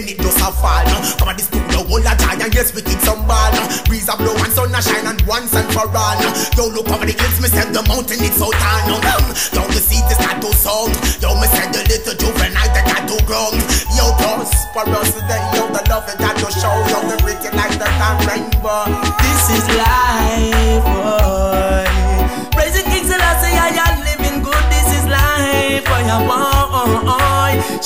Rain 0.00 0.16
it 0.16 0.18
just 0.20 0.40
a 0.40 0.48
fall. 0.52 0.84
Come 1.18 1.28
on 1.28 1.36
this 1.36 1.46
studio, 1.46 1.84
hold 1.84 2.04
a 2.04 2.12
giant, 2.16 2.54
yes 2.54 2.74
we 2.74 2.82
keep 2.82 3.00
some 3.00 3.26
ball. 3.26 3.52
Breeze 3.86 4.08
a 4.08 4.16
blow 4.16 4.34
and 4.40 4.52
sun 4.52 4.72
a 4.72 4.80
shine 4.80 5.06
and 5.06 5.20
once 5.28 5.54
and 5.54 5.68
for 5.72 5.88
all. 5.88 6.20
Yo 6.56 6.68
look 6.72 6.88
over 6.88 7.04
the 7.04 7.12
hills, 7.12 7.40
me 7.40 7.48
said 7.48 7.72
the 7.72 7.82
mountain 7.88 8.20
it's 8.20 8.36
so 8.36 8.48
tall. 8.50 8.80
Yo 8.88 9.62
the 9.68 9.80
sea 9.80 10.00
is 10.08 10.20
not 10.20 10.40
too 10.40 10.52
sound. 10.56 10.96
Yo 11.20 11.36
me 11.36 11.46
said 11.52 11.72
the 11.72 11.84
little 11.88 12.16
juvenile 12.16 12.70
that 12.72 12.84
got 12.88 13.04
too 13.04 13.20
grown. 13.28 13.56
Yo 13.96 14.08
prosperous 14.16 15.12
today, 15.12 15.42
yo 15.54 15.68
the 15.68 15.82
love 15.88 16.08
got 16.18 16.36
to 16.36 16.48
show. 16.48 16.74
Yo 16.88 16.98
the 17.08 17.16
pretty 17.20 17.50
like 17.56 17.76
the 17.76 17.88
rainbow. 18.26 19.29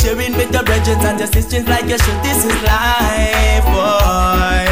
Sharing 0.04 0.36
with 0.36 0.52
your 0.52 0.62
brethren 0.62 1.00
and 1.00 1.18
your 1.18 1.28
sisters 1.28 1.66
like 1.66 1.84
you 1.88 1.96
should. 1.96 2.20
This 2.20 2.44
is 2.44 2.56
life, 2.62 3.64
boy. 3.64 4.68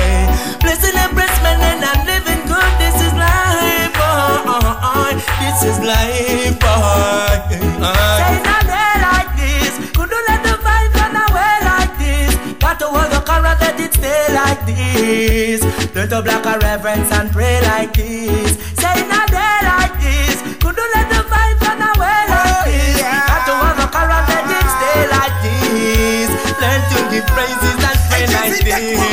Blessing 0.60 0.92
and 0.92 1.12
bless 1.16 1.32
men 1.42 1.56
and 1.56 1.80
I'm 1.80 2.00
living 2.04 2.42
good. 2.44 2.72
This 2.76 2.96
is 3.00 3.14
life, 3.16 3.92
boy. 3.96 5.16
This 5.40 5.58
is 5.70 5.78
life, 5.80 6.60
boy. 6.60 7.48
Say 7.48 8.36
not 8.44 8.62
there 8.68 8.98
like 9.08 9.32
this. 9.40 9.72
Couldn't 9.96 10.24
let 10.28 10.40
the 10.44 10.54
vibe 10.60 10.92
run 11.00 11.16
away 11.16 11.54
like 11.64 11.94
this. 11.96 12.30
Got 12.60 12.78
to 12.80 12.86
hold 12.92 13.10
the 13.10 13.20
current, 13.24 13.58
let 13.64 13.80
it 13.80 13.94
stay 13.94 14.34
like 14.36 14.60
this. 14.68 15.64
Learn 15.94 16.08
to 16.10 16.20
block 16.20 16.44
a 16.44 16.58
reverence 16.58 17.10
and 17.12 17.30
pray 17.32 17.60
like 17.62 17.94
this. 17.94 18.71
To 27.12 27.20
praises 27.24 27.76
and 27.84 27.98
pray 28.08 28.26
like 28.26 28.64
this. 28.64 28.72
As 28.72 29.11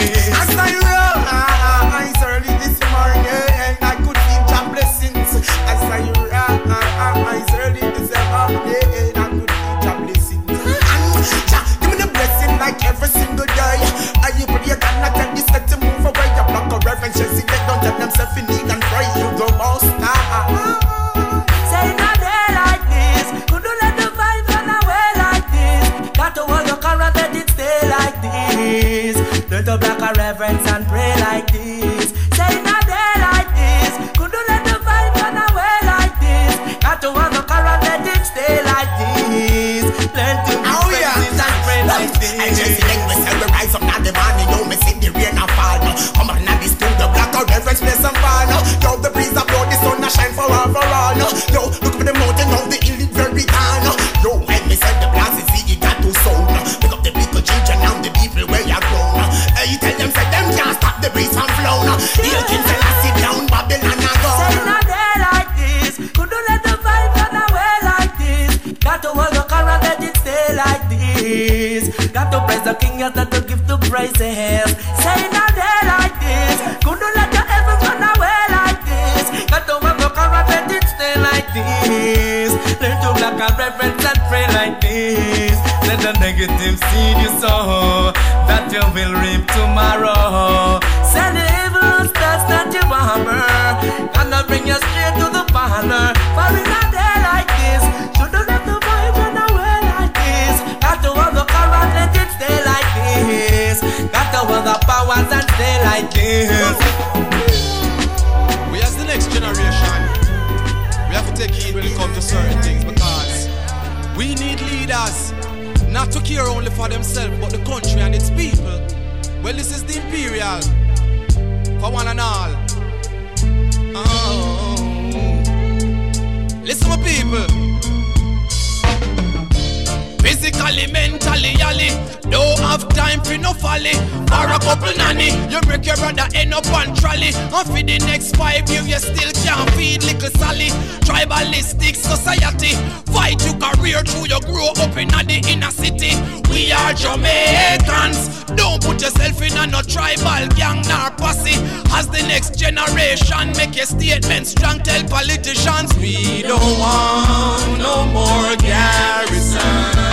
up 136.60 136.74
on 136.76 136.96
trolley. 136.96 137.32
And 137.34 137.68
for 137.68 137.82
the 137.82 137.98
next 138.06 138.36
five 138.36 138.70
years, 138.70 138.88
you 138.88 139.00
still 139.00 139.32
can't 139.44 139.70
feed 139.72 140.04
little 140.04 140.30
Sally. 140.40 140.70
Tribalistic 141.08 141.96
society. 141.96 142.76
Fight 143.12 143.40
your 143.46 143.56
career 143.58 144.02
through 144.04 144.28
your 144.28 144.42
grow 144.42 144.72
up 144.84 144.96
in 144.98 145.08
the 145.08 145.40
inner 145.48 145.72
city. 145.72 146.14
We 146.52 146.72
are 146.72 146.94
Jamaicans. 146.94 148.44
Don't 148.56 148.82
put 148.84 149.02
yourself 149.02 149.42
in 149.42 149.56
a 149.58 149.68
no 149.68 149.82
tribal 149.82 150.48
gang 150.56 150.82
nor 150.88 151.12
posse. 151.18 151.56
As 151.96 152.08
the 152.08 152.24
next 152.28 152.58
generation 152.58 153.52
make 153.56 153.78
a 153.80 153.86
statement 153.86 154.48
strong, 154.48 154.80
tell 154.80 155.04
politicians 155.08 155.96
we 155.98 156.42
don't 156.44 156.80
want 156.80 157.80
no 157.80 158.06
more 158.08 158.56
garrison. 158.58 160.10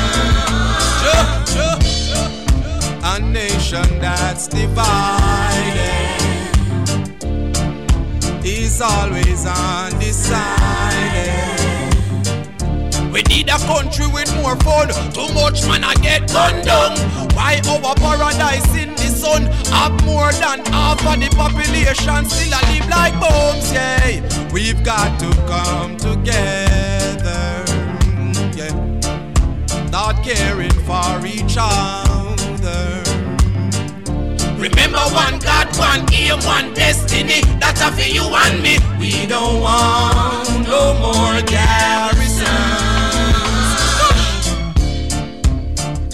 A 3.08 3.20
nation 3.20 3.98
that's 4.00 4.46
divided 4.48 5.95
is 8.66 8.80
always 8.80 9.46
undecided. 9.46 10.42
We 13.12 13.22
need 13.22 13.48
a 13.48 13.58
country 13.58 14.08
with 14.08 14.34
more 14.36 14.56
fun. 14.56 14.88
Too 15.12 15.32
much 15.34 15.64
man 15.68 15.84
I 15.84 15.94
get 15.94 16.26
gunned 16.32 16.64
down. 16.64 16.98
Why 17.36 17.60
our 17.68 17.94
paradise 17.94 18.74
in 18.74 18.90
the 18.90 19.08
sun 19.22 19.42
have 19.70 19.94
more 20.04 20.32
than 20.32 20.64
half 20.66 21.00
of 21.06 21.20
the 21.20 21.28
population 21.36 22.24
still 22.28 22.58
a 22.58 22.60
live 22.70 22.88
like 22.88 23.14
bombs? 23.20 23.72
Yeah, 23.72 24.20
we've 24.52 24.82
got 24.82 25.18
to 25.20 25.30
come 25.52 25.96
together. 25.96 27.64
Yeah, 28.58 28.74
not 29.90 30.24
caring 30.24 30.78
for 30.88 31.24
each 31.24 31.56
other. 31.56 32.05
Remember 34.58 34.98
one 35.12 35.38
God, 35.38 35.68
one 35.78 36.06
aim, 36.14 36.38
one 36.44 36.72
destiny. 36.74 37.42
That's 37.60 37.80
a 37.82 37.92
for 37.92 38.08
you 38.08 38.22
and 38.22 38.62
me. 38.62 38.78
We 38.98 39.26
don't 39.26 39.60
want 39.60 40.48
no 40.66 40.94
more 40.98 41.40
garrisons. 41.42 42.46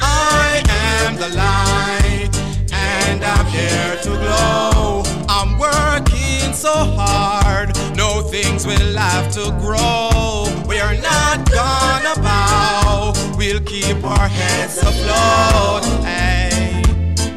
I 0.01 0.63
am 0.69 1.17
the 1.17 1.29
light, 1.37 2.31
and 2.73 3.25
I'm 3.25 3.47
here 3.47 3.97
to 4.03 4.11
glow. 4.11 5.03
I'm 5.29 5.59
working 5.59 6.53
so 6.53 6.73
hard, 6.73 7.77
no 7.97 8.23
things 8.23 8.67
will 8.67 8.97
have 8.97 9.33
to 9.35 9.51
grow. 9.61 10.45
We're 10.67 11.01
not 11.01 11.49
gonna 11.51 12.21
bow, 12.21 13.13
we'll 13.37 13.61
keep 13.61 14.03
our 14.05 14.29
heads 14.29 14.79
afloat. 14.79 15.85
Hey. 16.05 16.52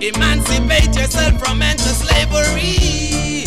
Emancipate 0.01 0.95
yourself 0.95 1.39
from 1.39 1.59
mental 1.59 1.87
slavery. 1.87 3.45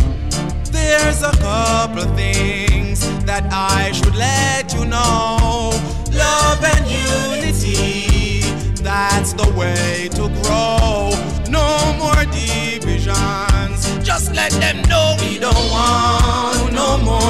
There's 0.73 1.23
a 1.23 1.33
couple 1.39 2.03
of 2.03 2.17
things 2.17 3.01
that 3.25 3.47
I 3.53 3.93
should 3.93 4.17
let 4.17 4.73
you 4.73 4.87
know. 4.87 5.71
Love 6.13 6.65
and 6.65 6.87
unity, 6.89 8.41
that's 8.83 9.35
the 9.35 9.53
way 9.57 10.09
to 10.13 10.29
grow. 10.43 11.11
No 11.51 11.69
more 11.99 12.25
divisions. 12.33 14.05
Just 14.05 14.35
let 14.35 14.53
them 14.53 14.81
know 14.89 15.17
we 15.21 15.39
don't 15.39 15.71
want 15.71 16.73
no 16.73 16.99
more. 16.99 17.29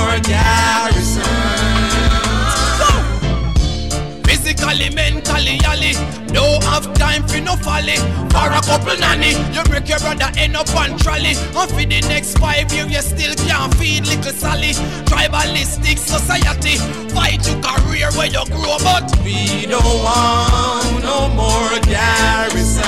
No 7.40 7.56
folly. 7.56 7.96
For 8.32 8.48
a 8.50 8.60
couple 8.62 8.96
nanny, 8.98 9.32
you 9.54 9.62
break 9.64 9.88
your 9.88 9.98
brother 9.98 10.30
end 10.36 10.56
up 10.56 10.68
on 10.74 10.98
trolley. 10.98 11.34
And 11.56 11.70
for 11.70 11.84
the 11.84 12.00
next 12.08 12.38
five 12.38 12.72
years, 12.72 12.90
you 12.90 13.02
still 13.02 13.34
can't 13.46 13.74
feed 13.74 14.06
little 14.06 14.32
Sally. 14.32 14.72
Tribalistic 15.04 15.98
society, 15.98 16.76
fight 17.14 17.46
your 17.46 17.60
career 17.62 18.10
where 18.12 18.28
you 18.28 18.44
grow, 18.46 18.78
but 18.78 19.10
we 19.24 19.66
don't 19.66 19.84
want 19.84 21.02
no 21.02 21.28
more 21.34 21.78
garrison. 21.86 22.84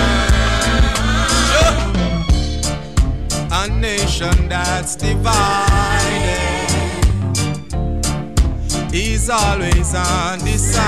A 3.52 3.68
nation 3.68 4.48
that's 4.48 4.96
divided 4.96 6.70
is 8.92 9.28
always 9.28 9.94
undecided. 9.94 10.80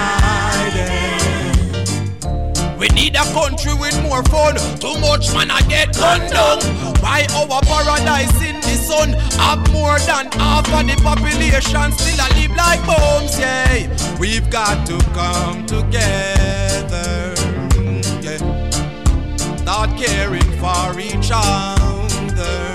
We 2.82 2.88
need 2.88 3.14
a 3.14 3.22
country 3.32 3.74
with 3.74 3.94
more 4.02 4.24
fun. 4.24 4.56
Too 4.80 4.98
much 4.98 5.32
man 5.32 5.52
I 5.52 5.60
get 5.68 5.94
gunned 5.94 6.32
down. 6.32 6.58
Why 6.98 7.24
our 7.30 7.60
paradise 7.62 8.34
in 8.42 8.56
the 8.56 8.74
sun 8.74 9.12
have 9.38 9.62
more 9.70 10.00
than 10.00 10.26
half 10.32 10.66
of 10.66 10.88
the 10.88 11.00
population 11.00 11.92
still 11.92 12.18
a 12.18 12.26
live 12.34 12.56
like 12.56 12.84
bombs? 12.84 13.38
Yeah, 13.38 13.86
we've 14.18 14.50
got 14.50 14.84
to 14.88 14.98
come 15.14 15.64
together. 15.64 17.34
Mm, 17.78 18.02
yeah, 18.20 19.56
start 19.58 19.90
caring 19.96 20.50
for 20.58 20.98
each 20.98 21.30
other. 21.32 22.74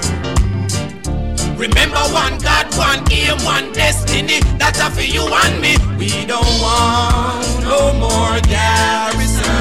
Remember 1.59 1.99
one 2.15 2.37
God, 2.39 2.73
one 2.77 3.03
aim, 3.11 3.35
one 3.43 3.73
destiny. 3.73 4.39
That's 4.57 4.79
for 4.87 5.01
you 5.01 5.27
and 5.27 5.61
me. 5.61 5.75
We 5.97 6.25
don't 6.25 6.47
want 6.61 7.59
no 7.59 7.91
more 7.99 8.39
garrisons. 8.47 9.56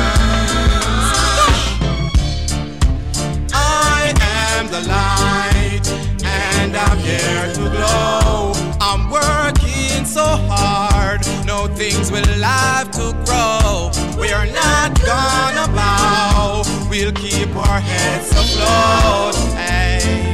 I'm 6.77 6.99
here 6.99 7.53
to 7.55 7.71
glow. 7.71 8.53
I'm 8.81 9.11
working 9.11 10.05
so 10.05 10.25
hard, 10.25 11.21
no 11.47 11.67
things 11.69 12.11
will 12.13 12.25
have 12.43 12.91
to 12.93 13.13
grow. 13.25 13.91
We 14.21 14.33
are 14.33 14.47
not 14.47 15.01
gonna 15.03 15.67
bow, 15.75 16.63
we'll 16.91 17.13
keep 17.13 17.55
our 17.57 17.81
heads 17.81 18.31
afloat. 18.33 19.35
Hey. 19.55 20.33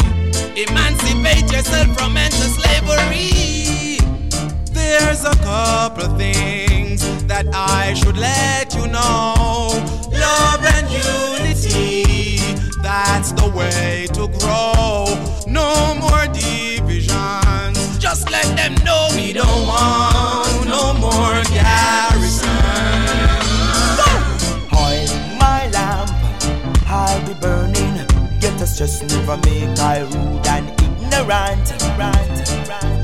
Emancipate 0.57 1.51
yourself 1.51 1.89
from 1.97 2.15
mental 2.15 2.49
slavery. 2.59 3.99
There's 4.73 5.25
a 5.25 5.35
couple 5.43 6.09
things 6.19 7.25
that 7.25 7.47
I 7.55 7.95
should 7.95 8.17
let 8.17 8.75
you 8.75 8.87
know. 8.87 9.69
Love 10.13 10.63
and 10.77 10.87
unity, 10.91 12.42
that's 12.83 13.33
the 13.33 13.49
way 13.51 14.07
to 14.13 14.29
grow. 14.39 15.07
No 15.47 15.95
more 15.95 16.27
divisions. 16.33 17.99
Just 17.99 18.31
let 18.31 18.47
them 18.57 18.75
know 18.85 19.09
we 19.15 19.33
don't 19.33 19.67
want 19.67 20.67
no 20.67 20.93
more 20.95 21.43
garrisons. 21.57 22.49
Oil 24.75 25.09
my 25.39 25.69
lamp, 25.73 26.11
I'll 26.87 27.27
be 27.27 27.35
burning. 27.35 28.07
Get 28.41 28.61
us 28.61 28.77
just 28.77 29.05
never 29.05 29.37
make 29.39 29.79
I 29.79 30.01
rude 30.01 30.47
and 30.47 30.69
ignorant. 30.71 31.29
Rant, 31.29 31.71
rant, 31.99 33.02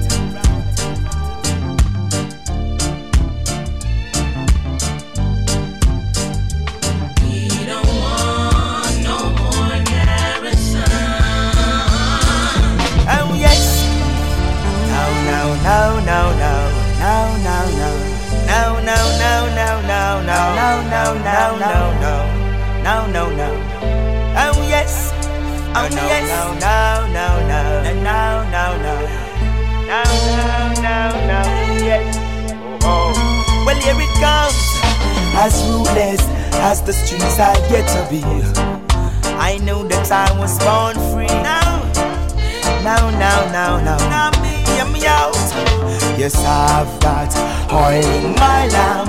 As 35.48 35.66
ruthless 35.70 36.20
as 36.60 36.82
the 36.82 36.92
streets 36.92 37.38
I 37.38 37.54
get 37.70 37.88
to 37.96 38.04
be. 38.10 38.20
I 39.40 39.56
know 39.64 39.82
that 39.88 40.12
I 40.12 40.28
was 40.38 40.58
born 40.60 40.92
free. 41.08 41.24
Now, 41.40 41.88
now, 42.84 43.08
now, 43.16 43.50
now, 43.50 43.80
now. 43.80 43.96
Now 44.12 44.30
me, 44.44 44.92
me 44.92 45.06
out. 45.06 45.32
Yes, 46.20 46.36
I've 46.44 47.00
got 47.00 47.32
oil 47.72 48.04
in 48.04 48.34
my 48.34 48.68
lamp. 48.68 49.08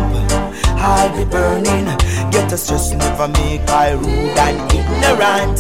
I'll 0.80 1.12
be 1.12 1.30
burning. 1.30 1.84
Get 2.32 2.54
us 2.54 2.70
just 2.70 2.96
never 2.96 3.28
make 3.28 3.68
I 3.68 3.92
rude 4.00 4.40
and 4.40 4.60
ignorant. 4.72 5.60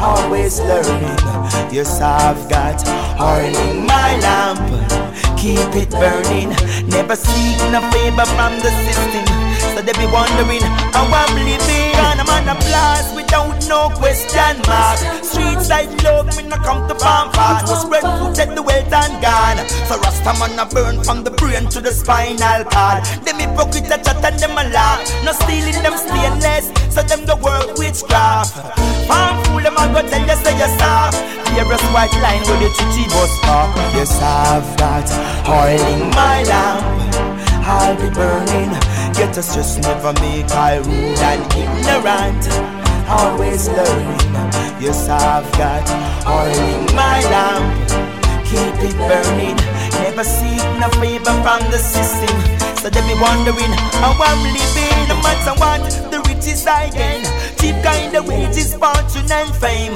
Always 0.00 0.60
learning. 0.60 1.20
Yes, 1.68 2.00
I've 2.00 2.48
got 2.48 2.80
oil 3.20 3.54
in 3.68 3.84
my 3.84 4.16
lamp. 4.24 4.64
Keep 5.36 5.76
it 5.76 5.90
burning. 5.90 6.56
Never 6.88 7.16
seek 7.16 7.58
no 7.70 7.82
favor 7.92 8.24
from 8.24 8.56
the 8.64 8.72
system. 8.80 9.45
So 9.74 9.82
they 9.82 9.92
be 9.92 10.06
wondering 10.06 10.64
how 10.92 11.06
I'm 11.06 11.34
living. 11.36 11.92
And 11.96 12.20
I'm 12.20 12.30
on 12.30 12.48
a 12.48 12.56
blast 12.66 13.14
without 13.14 13.56
no 13.68 13.90
question 13.90 14.56
mark. 14.66 14.98
Streets 15.24 15.70
I 15.70 15.84
love 16.04 16.28
me 16.36 16.44
no 16.44 16.56
come 16.56 16.88
to 16.88 16.94
farm 16.94 17.32
fast. 17.32 17.68
Was 17.68 17.82
spread 17.82 18.04
footed 18.18 18.56
the 18.56 18.62
wealth 18.62 18.92
and 18.92 19.14
gone. 19.22 19.60
So 19.88 19.98
Rasta 20.00 20.32
man 20.38 20.58
a 20.58 20.66
burn 20.66 21.02
from 21.02 21.24
the 21.24 21.30
brain 21.30 21.68
to 21.70 21.80
the 21.80 21.92
spinal 21.92 22.64
cord. 22.68 23.04
Them 23.24 23.38
hypocrite 23.38 23.90
a 23.92 23.98
chat 24.02 24.24
and 24.24 24.38
them 24.38 24.56
a 24.56 24.64
laugh. 24.70 25.00
No 25.24 25.32
stealing 25.32 25.80
them 25.82 25.96
stainless. 25.96 26.70
So 26.94 27.02
them 27.02 27.26
the 27.26 27.36
work 27.36 27.76
witchcraft. 27.76 28.56
Farm 29.08 29.42
fool 29.44 29.60
them 29.60 29.76
a 29.76 29.84
go 29.92 30.00
tell 30.08 30.24
you 30.24 30.36
say 30.40 30.54
you 30.56 30.70
soft. 30.78 31.18
Clearest 31.46 31.84
white 31.92 32.12
line 32.24 32.44
with 32.48 32.60
the 32.60 32.70
chichi 32.76 33.04
bus 33.12 33.32
park. 33.44 33.74
Yes 33.94 34.12
I've 34.20 34.68
got 34.76 35.08
oil 35.48 35.80
in 35.92 36.10
my 36.10 36.42
lamp. 36.44 36.84
I'll 37.68 37.96
be 37.96 38.08
burning. 38.14 38.95
Get 39.16 39.38
us 39.38 39.54
just 39.54 39.80
never 39.80 40.12
make 40.20 40.50
I 40.52 40.76
rude 40.76 41.18
and 41.24 41.42
ignorant. 41.56 42.44
Always 43.08 43.68
learning. 43.68 44.20
Yes, 44.76 45.08
I've 45.08 45.50
got 45.56 45.88
oil 46.28 46.52
in 46.52 46.84
my 46.94 47.24
lamp. 47.32 47.88
Keep 48.44 48.76
it 48.84 48.96
burning. 49.08 49.56
Never 50.04 50.22
seek 50.22 50.60
no 50.78 50.88
favor 51.00 51.32
from 51.40 51.64
the 51.72 51.78
system. 51.78 52.36
So 52.76 52.90
they 52.90 53.00
be 53.08 53.16
wondering 53.16 53.72
how 54.04 54.12
I'm 54.20 54.42
living. 54.52 54.98
No 55.08 55.16
matter 55.24 55.54
what 55.60 55.80
the 56.12 56.20
riches 56.28 56.66
I 56.66 56.90
gain. 56.90 57.24
Cheap 57.66 57.82
kind 57.82 58.14
of 58.14 58.28
wages, 58.28 58.74
fortune 58.74 59.26
and 59.28 59.52
fame. 59.56 59.92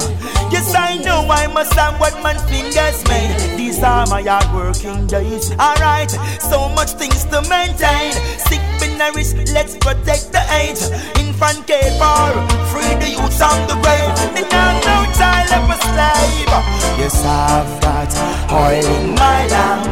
Yes, 0.51 0.75
I 0.75 0.97
know 0.97 1.25
I 1.29 1.47
must 1.47 1.71
have 1.75 1.97
what 2.01 2.11
my 2.21 2.33
fingers 2.51 2.99
made. 3.07 3.31
These 3.57 3.81
are 3.81 4.05
my 4.07 4.21
hard 4.23 4.43
working 4.53 5.07
days. 5.07 5.51
Alright, 5.53 6.11
so 6.51 6.67
much 6.75 6.91
things 6.99 7.23
to 7.31 7.39
maintain. 7.47 8.11
Sick 8.43 8.59
been 8.81 8.97
nourished, 8.97 9.37
let's 9.55 9.77
protect 9.77 10.33
the 10.35 10.43
age. 10.51 10.83
Infant 11.15 11.65
care 11.65 11.95
for 11.95 12.35
free 12.75 12.91
the 12.99 13.15
youth 13.15 13.39
on 13.39 13.59
the 13.71 13.79
grave. 13.79 14.11
They 14.35 14.43
now 14.51 14.75
no 14.83 15.07
child 15.15 15.51
of 15.55 15.71
a 15.71 15.77
slave. 15.79 16.51
Yes, 16.99 17.23
I've 17.23 17.71
got 17.79 18.11
oil 18.51 18.83
in 18.99 19.15
my 19.15 19.47
lamp. 19.47 19.87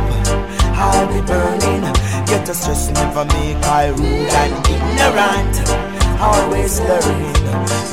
I'll 0.76 1.08
be 1.08 1.22
burning. 1.26 1.88
Get 2.28 2.50
us 2.50 2.66
just 2.68 2.92
never 2.92 3.24
make 3.24 3.64
I 3.64 3.88
rude 3.96 4.36
and 4.36 4.68
ignorant. 4.68 5.89
Always 6.20 6.80
learning. 6.82 7.36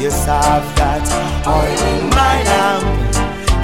Yes, 0.02 0.26
I've 0.26 0.66
got 0.76 1.06
oil 1.46 1.82
in 1.94 2.10
my 2.10 2.42
lamp. 2.42 2.86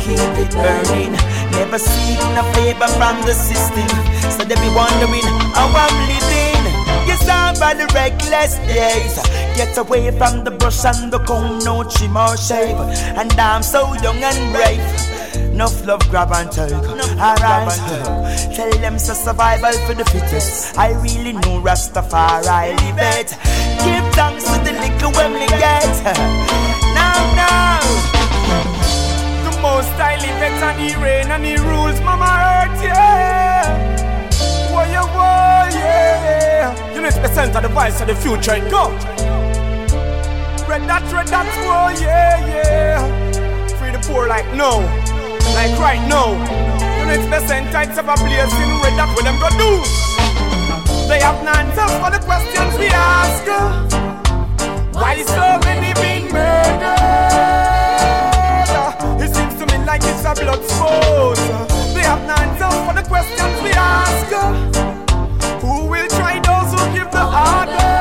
Keep 0.00 0.18
it 0.38 0.52
burning. 0.54 1.12
Never 1.50 1.78
seek 1.78 2.18
no 2.34 2.42
favor 2.54 2.86
from 2.94 3.20
the 3.26 3.34
system. 3.34 3.88
So 4.30 4.44
they 4.44 4.54
be 4.54 4.70
wondering 4.74 5.26
how 5.52 5.66
I'm 5.66 5.96
living. 6.06 6.62
Yes, 7.06 7.26
by 7.58 7.74
the 7.74 7.86
reckless 7.94 8.58
days. 8.70 9.18
Get 9.56 9.76
away 9.78 10.10
from 10.16 10.44
the 10.44 10.50
brush 10.50 10.84
and 10.84 11.12
the 11.12 11.18
comb, 11.20 11.58
no 11.64 11.84
trim 11.84 12.16
or 12.16 12.36
shave. 12.36 12.78
And 13.18 13.32
I'm 13.32 13.62
so 13.62 13.94
young 13.94 14.22
and 14.22 14.54
brave. 14.54 15.21
Enough 15.34 15.86
love 15.86 16.08
grab 16.10 16.30
and 16.32 16.50
take. 16.50 16.72
Alright, 16.72 17.78
tell 18.54 18.70
them 18.80 18.98
so 18.98 19.14
survival 19.14 19.72
for 19.86 19.94
the 19.94 20.04
fittest. 20.04 20.76
I 20.78 20.92
really 21.00 21.32
know 21.32 21.60
Rastafari 21.60 22.76
live 22.80 22.98
it. 22.98 23.30
Give 23.84 24.06
thanks 24.14 24.44
to 24.44 24.58
the 24.64 24.72
little 24.72 25.12
when 25.12 25.32
me 25.34 25.46
get. 25.48 25.84
now, 26.94 27.16
now. 27.36 27.80
The 29.44 29.60
most 29.60 29.92
I 30.00 30.16
live 30.20 30.42
it 30.42 30.62
and 30.62 30.80
he 30.80 30.94
reign 31.02 31.30
and 31.30 31.44
he 31.44 31.56
rules 31.56 32.00
mama 32.00 32.24
earth, 32.26 32.82
yeah. 32.82 34.32
Whoa, 34.72 34.84
yeah, 34.84 35.04
whoa, 35.04 35.78
yeah. 35.78 36.94
You 36.94 37.00
need 37.02 37.12
the 37.12 37.28
center, 37.34 37.60
the 37.60 37.68
voice 37.68 38.00
of 38.00 38.08
the 38.08 38.14
future, 38.14 38.58
go. 38.70 38.90
Red 40.68 40.86
dot, 40.86 41.02
red 41.12 41.26
dot, 41.26 41.46
whoa, 41.46 41.88
yeah, 42.00 42.46
yeah. 42.46 43.68
Free 43.78 43.90
the 43.90 43.98
poor 43.98 44.26
like 44.28 44.46
no, 44.54 44.80
like 45.54 45.78
right 45.78 46.02
now. 46.08 46.32
You 46.98 47.04
know 47.06 47.12
it's 47.12 47.26
the 47.26 47.40
center, 47.46 47.80
it's 47.82 47.98
of 47.98 48.08
a 48.08 48.14
in 48.14 48.70
red 48.82 48.96
dot, 48.96 49.08
what 49.14 49.24
them 49.24 49.38
gonna 49.38 49.58
do? 49.58 49.82
They 51.08 51.20
have 51.20 51.42
no 51.44 51.52
answers 51.52 51.92
for 52.00 52.10
the 52.10 52.20
questions 52.24 52.78
we 52.78 52.88
ask. 52.88 53.46
Why 54.94 55.22
so 55.22 55.58
many 55.64 55.92
being 56.00 56.32
murdered? 56.32 56.92
It 59.20 59.34
seems 59.34 59.54
to 59.60 59.66
me 59.66 59.84
like 59.84 60.02
it's 60.04 60.24
a 60.24 60.34
blood 60.34 60.64
sport. 60.64 61.38
They 61.94 62.02
have 62.02 62.22
no 62.26 62.34
answers 62.34 62.78
for 62.86 62.94
the 62.94 63.02
questions 63.06 63.62
we 63.62 63.72
ask. 63.72 64.32
Who 65.60 65.86
will 65.86 66.08
try 66.08 66.40
those 66.40 66.72
who 66.72 66.80
give 66.94 67.10
the 67.10 67.24
orders? 67.48 67.92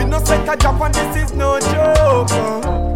Innocent 0.00 0.48
a 0.48 0.56
job 0.56 0.82
and 0.82 0.94
this 0.94 1.16
is 1.24 1.32
no 1.32 1.60
joke. 1.60 2.91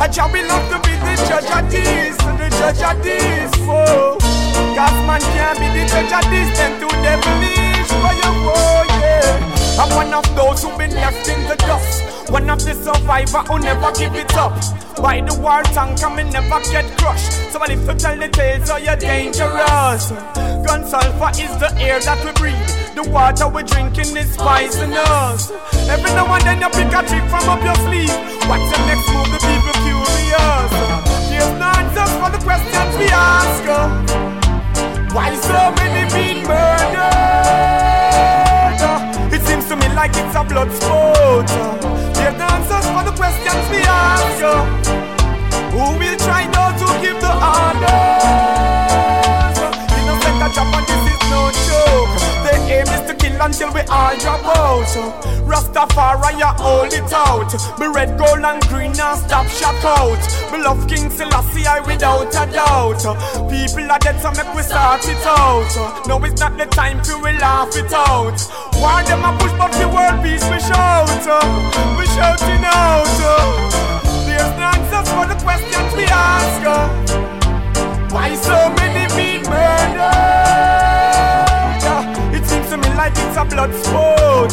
A 0.00 0.08
job 0.08 0.30
have 0.30 0.64
to 0.72 0.88
be 0.88 0.96
the 0.96 1.14
judge 1.28 1.50
of 1.52 1.70
this, 1.70 2.16
the 2.16 2.48
judge 2.56 2.80
of 2.80 3.04
this, 3.04 3.52
fool. 3.66 4.16
Cause 4.72 4.98
man 5.04 5.20
can't 5.20 5.58
be 5.60 5.68
the 5.76 5.84
judge 5.92 6.08
of 6.08 6.24
this, 6.32 6.48
them 6.56 6.80
too 6.80 6.88
devilish 7.04 7.92
for 8.00 8.14
your 8.16 8.32
boy, 8.40 8.88
yeah. 8.96 9.76
I'm 9.78 9.94
one 9.94 10.14
of 10.14 10.24
those 10.34 10.62
who've 10.62 10.78
been 10.78 10.94
left 10.94 11.28
in 11.28 11.46
the 11.46 11.54
dust. 11.56 12.30
One 12.30 12.48
of 12.48 12.64
the 12.64 12.72
survivor 12.72 13.40
who 13.40 13.58
never 13.58 13.92
give 13.92 14.14
it 14.14 14.34
up. 14.36 14.56
By 14.96 15.20
the 15.20 15.38
war 15.38 15.62
tank, 15.64 16.02
and 16.02 16.16
me 16.16 16.24
never 16.32 16.60
get 16.72 16.88
crushed. 16.96 17.52
So 17.52 17.60
I 17.60 17.66
live 17.66 17.84
to 17.84 17.94
tell 17.94 18.16
the 18.16 18.28
tales, 18.28 18.68
so 18.68 18.78
you're 18.78 18.96
dangerous. 18.96 20.12
Gun 20.64 20.86
sulfur 20.88 21.30
is 21.36 21.52
the 21.60 21.76
air 21.76 22.00
that 22.00 22.24
we 22.24 22.32
breathe. 22.40 22.56
The 22.96 23.04
water 23.10 23.48
we're 23.48 23.64
drinking 23.64 24.16
is 24.16 24.34
poisonous. 24.34 25.50
Every 25.92 26.10
now 26.16 26.32
and 26.32 26.44
then 26.44 26.60
you 26.62 26.70
pick 26.70 26.88
a 26.88 27.04
trick 27.04 27.28
from 27.28 27.48
up 27.52 27.62
your 27.62 27.76
sleeve. 27.84 28.08
What's 28.48 28.72
the 28.72 28.78
next 28.86 29.12
move? 29.12 29.39
Curious. 30.30 30.70
There's 31.28 31.54
no 31.58 31.66
answers 31.74 32.12
for 32.20 32.30
the 32.30 32.38
questions 32.44 32.96
we 32.96 33.06
ask. 33.10 33.66
Why 35.12 35.30
is 35.30 35.42
so 35.42 35.72
many 35.74 36.06
been 36.14 36.46
murdered? 36.46 36.94
It 39.34 39.42
seems 39.42 39.66
to 39.68 39.74
me 39.76 39.88
like 39.88 40.12
it's 40.14 40.36
a 40.36 40.44
blood 40.44 40.70
sport. 40.70 41.48
There's 42.14 42.36
no 42.38 42.46
answers 42.46 42.86
for 42.94 43.02
the 43.02 43.14
questions 43.16 43.68
we 43.70 43.82
ask. 43.82 44.40
Who 45.72 45.98
will 45.98 46.16
try 46.18 46.46
now 46.46 46.70
to 46.78 46.86
give 47.02 47.18
the 47.20 47.32
orders? 47.58 47.90
Innocent 49.98 50.42
a 50.46 50.48
job 50.54 50.74
and 50.76 50.86
this 50.86 51.04
is 51.10 51.20
no 51.30 51.50
joke. 51.66 51.79
Until 53.40 53.72
we 53.72 53.80
all 53.88 54.16
drop 54.18 54.44
out. 54.56 54.86
Rastafari, 55.48 56.38
you 56.38 56.52
hold 56.62 56.92
it 56.92 57.12
out. 57.12 57.50
Be 57.78 57.86
red, 57.88 58.18
gold, 58.18 58.44
and 58.44 58.62
green, 58.68 58.92
and 58.92 59.18
stop 59.18 59.46
shock 59.48 59.82
out. 59.84 60.20
Me 60.52 60.62
love 60.62 60.86
King 60.88 61.10
Selassie, 61.10 61.66
I 61.66 61.80
without 61.80 62.28
a 62.28 62.46
doubt. 62.52 63.02
People 63.50 63.90
are 63.90 63.98
dead, 63.98 64.20
so 64.20 64.30
make 64.32 64.54
we 64.54 64.62
start 64.62 65.02
it 65.08 65.24
out. 65.26 66.06
No, 66.06 66.22
it's 66.24 66.40
not 66.40 66.56
the 66.56 66.66
time 66.66 67.02
to 67.02 67.16
we 67.18 67.32
laugh 67.38 67.74
it 67.76 67.92
out. 67.92 68.38
War 68.76 69.02
them 69.04 69.24
a 69.24 69.36
push, 69.38 69.52
but 69.58 69.72
the 69.72 69.88
world 69.88 70.22
peace 70.22 70.44
we 70.50 70.60
shout. 70.60 71.08
We 71.98 72.06
shouting 72.14 72.64
out. 72.64 73.08
There's 74.26 74.54
no 74.58 74.70
answers 74.76 75.08
for 75.12 75.26
the 75.26 75.38
questions 75.42 75.94
we 75.96 76.04
ask. 76.04 76.60
Why 78.12 78.34
so 78.34 78.70
many 78.76 79.06
been 79.14 79.42
murdered? 79.48 80.69
To 82.70 82.76
me 82.76 82.88
like 82.94 83.12
it's 83.16 83.36
a 83.36 83.44
blood 83.44 83.74
sport. 83.74 84.50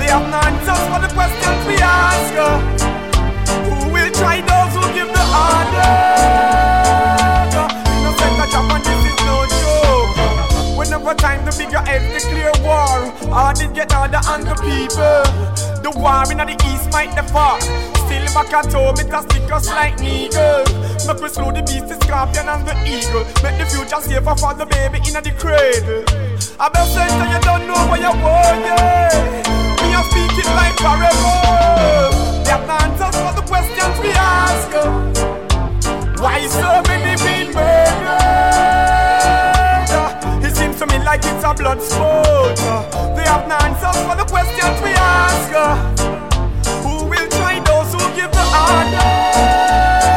They 0.00 0.08
have 0.08 0.24
no 0.32 0.38
answers 0.48 0.80
for 0.88 0.98
the 1.04 1.12
questions 1.12 1.60
we 1.68 1.76
ask. 1.76 2.32
Who 3.68 3.92
will 3.92 4.10
try 4.12 4.40
those 4.40 4.72
who 4.72 4.80
give 4.96 5.12
the 5.12 5.20
orders? 5.28 5.92
Innocent 8.00 8.40
a 8.40 8.46
job 8.50 8.72
and 8.72 8.82
this 8.82 9.04
is 9.12 9.18
no 9.28 9.44
joke. 9.60 10.78
Whenever 10.78 11.12
time 11.12 11.44
to 11.44 11.52
figure 11.52 11.84
out 11.84 12.00
the 12.14 12.20
clear 12.30 12.52
war, 12.64 13.12
hard 13.28 13.60
it 13.60 13.74
get 13.74 13.92
harder 13.92 14.22
on 14.26 14.40
the 14.40 14.54
people. 14.64 15.20
The 15.82 15.90
war 16.00 16.24
in 16.32 16.38
the 16.38 16.56
east 16.64 16.90
might 16.90 17.14
the. 17.14 17.99
Still 18.10 18.26
back 18.34 18.50
at 18.52 18.72
home, 18.72 18.98
it 18.98 19.06
a 19.14 19.22
stick 19.22 19.52
us 19.52 19.68
like 19.68 20.00
needle. 20.00 20.66
Make 21.06 21.22
we 21.22 21.28
slow 21.28 21.52
the 21.54 21.62
beast, 21.62 21.86
the 21.86 21.94
scorpion 22.02 22.50
and 22.50 22.66
the 22.66 22.74
eagle. 22.82 23.22
Make 23.38 23.54
the 23.62 23.66
future 23.70 24.02
safer 24.02 24.34
for 24.34 24.50
the 24.50 24.66
baby 24.66 24.98
in 25.06 25.14
the 25.14 25.30
cradle. 25.38 26.02
I 26.58 26.68
bet 26.74 26.90
center 26.90 27.30
you 27.30 27.38
don't 27.38 27.70
know 27.70 27.78
where 27.86 28.02
you 28.02 28.10
want, 28.10 28.66
yeah. 28.66 29.14
Me 29.78 29.94
a 29.94 30.02
speak 30.10 30.42
it 30.42 30.50
like. 30.58 30.74
They 32.42 32.50
have 32.50 32.66
answers 32.82 33.14
for 33.14 33.30
the 33.30 33.46
questions 33.46 33.94
we 34.02 34.10
ask. 34.10 34.74
Why 36.18 36.38
is 36.42 36.50
so 36.50 36.82
many 36.90 37.14
been 37.22 37.54
murdered? 37.54 38.34
It 40.42 40.56
seems 40.56 40.82
to 40.82 40.86
me 40.90 40.98
like 41.06 41.22
it's 41.22 41.44
a 41.46 41.54
blood 41.54 41.80
sport. 41.80 42.58
They 43.14 43.22
have 43.30 43.46
no 43.46 43.54
answers 43.54 44.02
for 44.02 44.16
the 44.18 44.26
questions 44.26 44.82
we 44.82 44.98
ask. 44.98 46.29
Give 48.20 48.28
the 48.36 48.44
orders? 48.52 50.12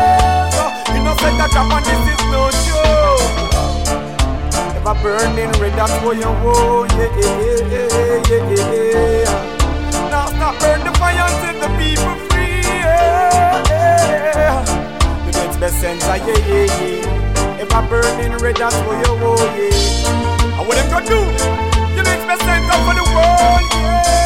Innocent 0.92 1.40
a 1.40 1.48
drop 1.56 1.72
and 1.72 1.86
this 1.88 2.04
is 2.12 2.20
no 2.36 2.52
joke. 2.68 3.32
Ever 4.76 4.96
burning 5.00 5.54
red, 5.62 5.72
that's 5.80 5.96
where 6.04 6.16
you 6.16 6.34
go, 6.44 6.84
yeah, 6.84 7.08
yeah, 7.16 7.64
yeah, 7.72 8.28
yeah, 8.28 8.44
yeah, 8.52 9.24
yeah. 9.24 10.12
Now 10.12 10.26
stop 10.28 10.54
burn 10.60 10.80
the 10.84 10.92
fire 11.00 11.24
until 11.24 11.56
the 11.64 11.70
people 11.80 12.16
free, 12.28 12.60
yeah, 12.60 13.72
yeah. 13.72 14.60
The 15.24 15.32
best 15.62 15.80
center, 15.80 16.18
yeah, 16.28 16.40
yeah, 16.44 16.68
yeah. 16.84 17.62
Ever 17.64 17.84
burning 17.88 18.36
red, 18.44 18.58
that's 18.58 18.76
where 18.84 19.00
you 19.00 19.14
go, 19.24 19.32
yeah. 19.56 20.60
And 20.60 20.68
what 20.68 20.76
them 20.76 20.88
gonna 20.92 21.08
do? 21.08 21.20
The 21.96 22.04
best 22.04 22.42
center 22.44 22.78
for 22.84 22.94
the 23.00 23.06
world, 23.16 23.64
yeah. 23.72 24.23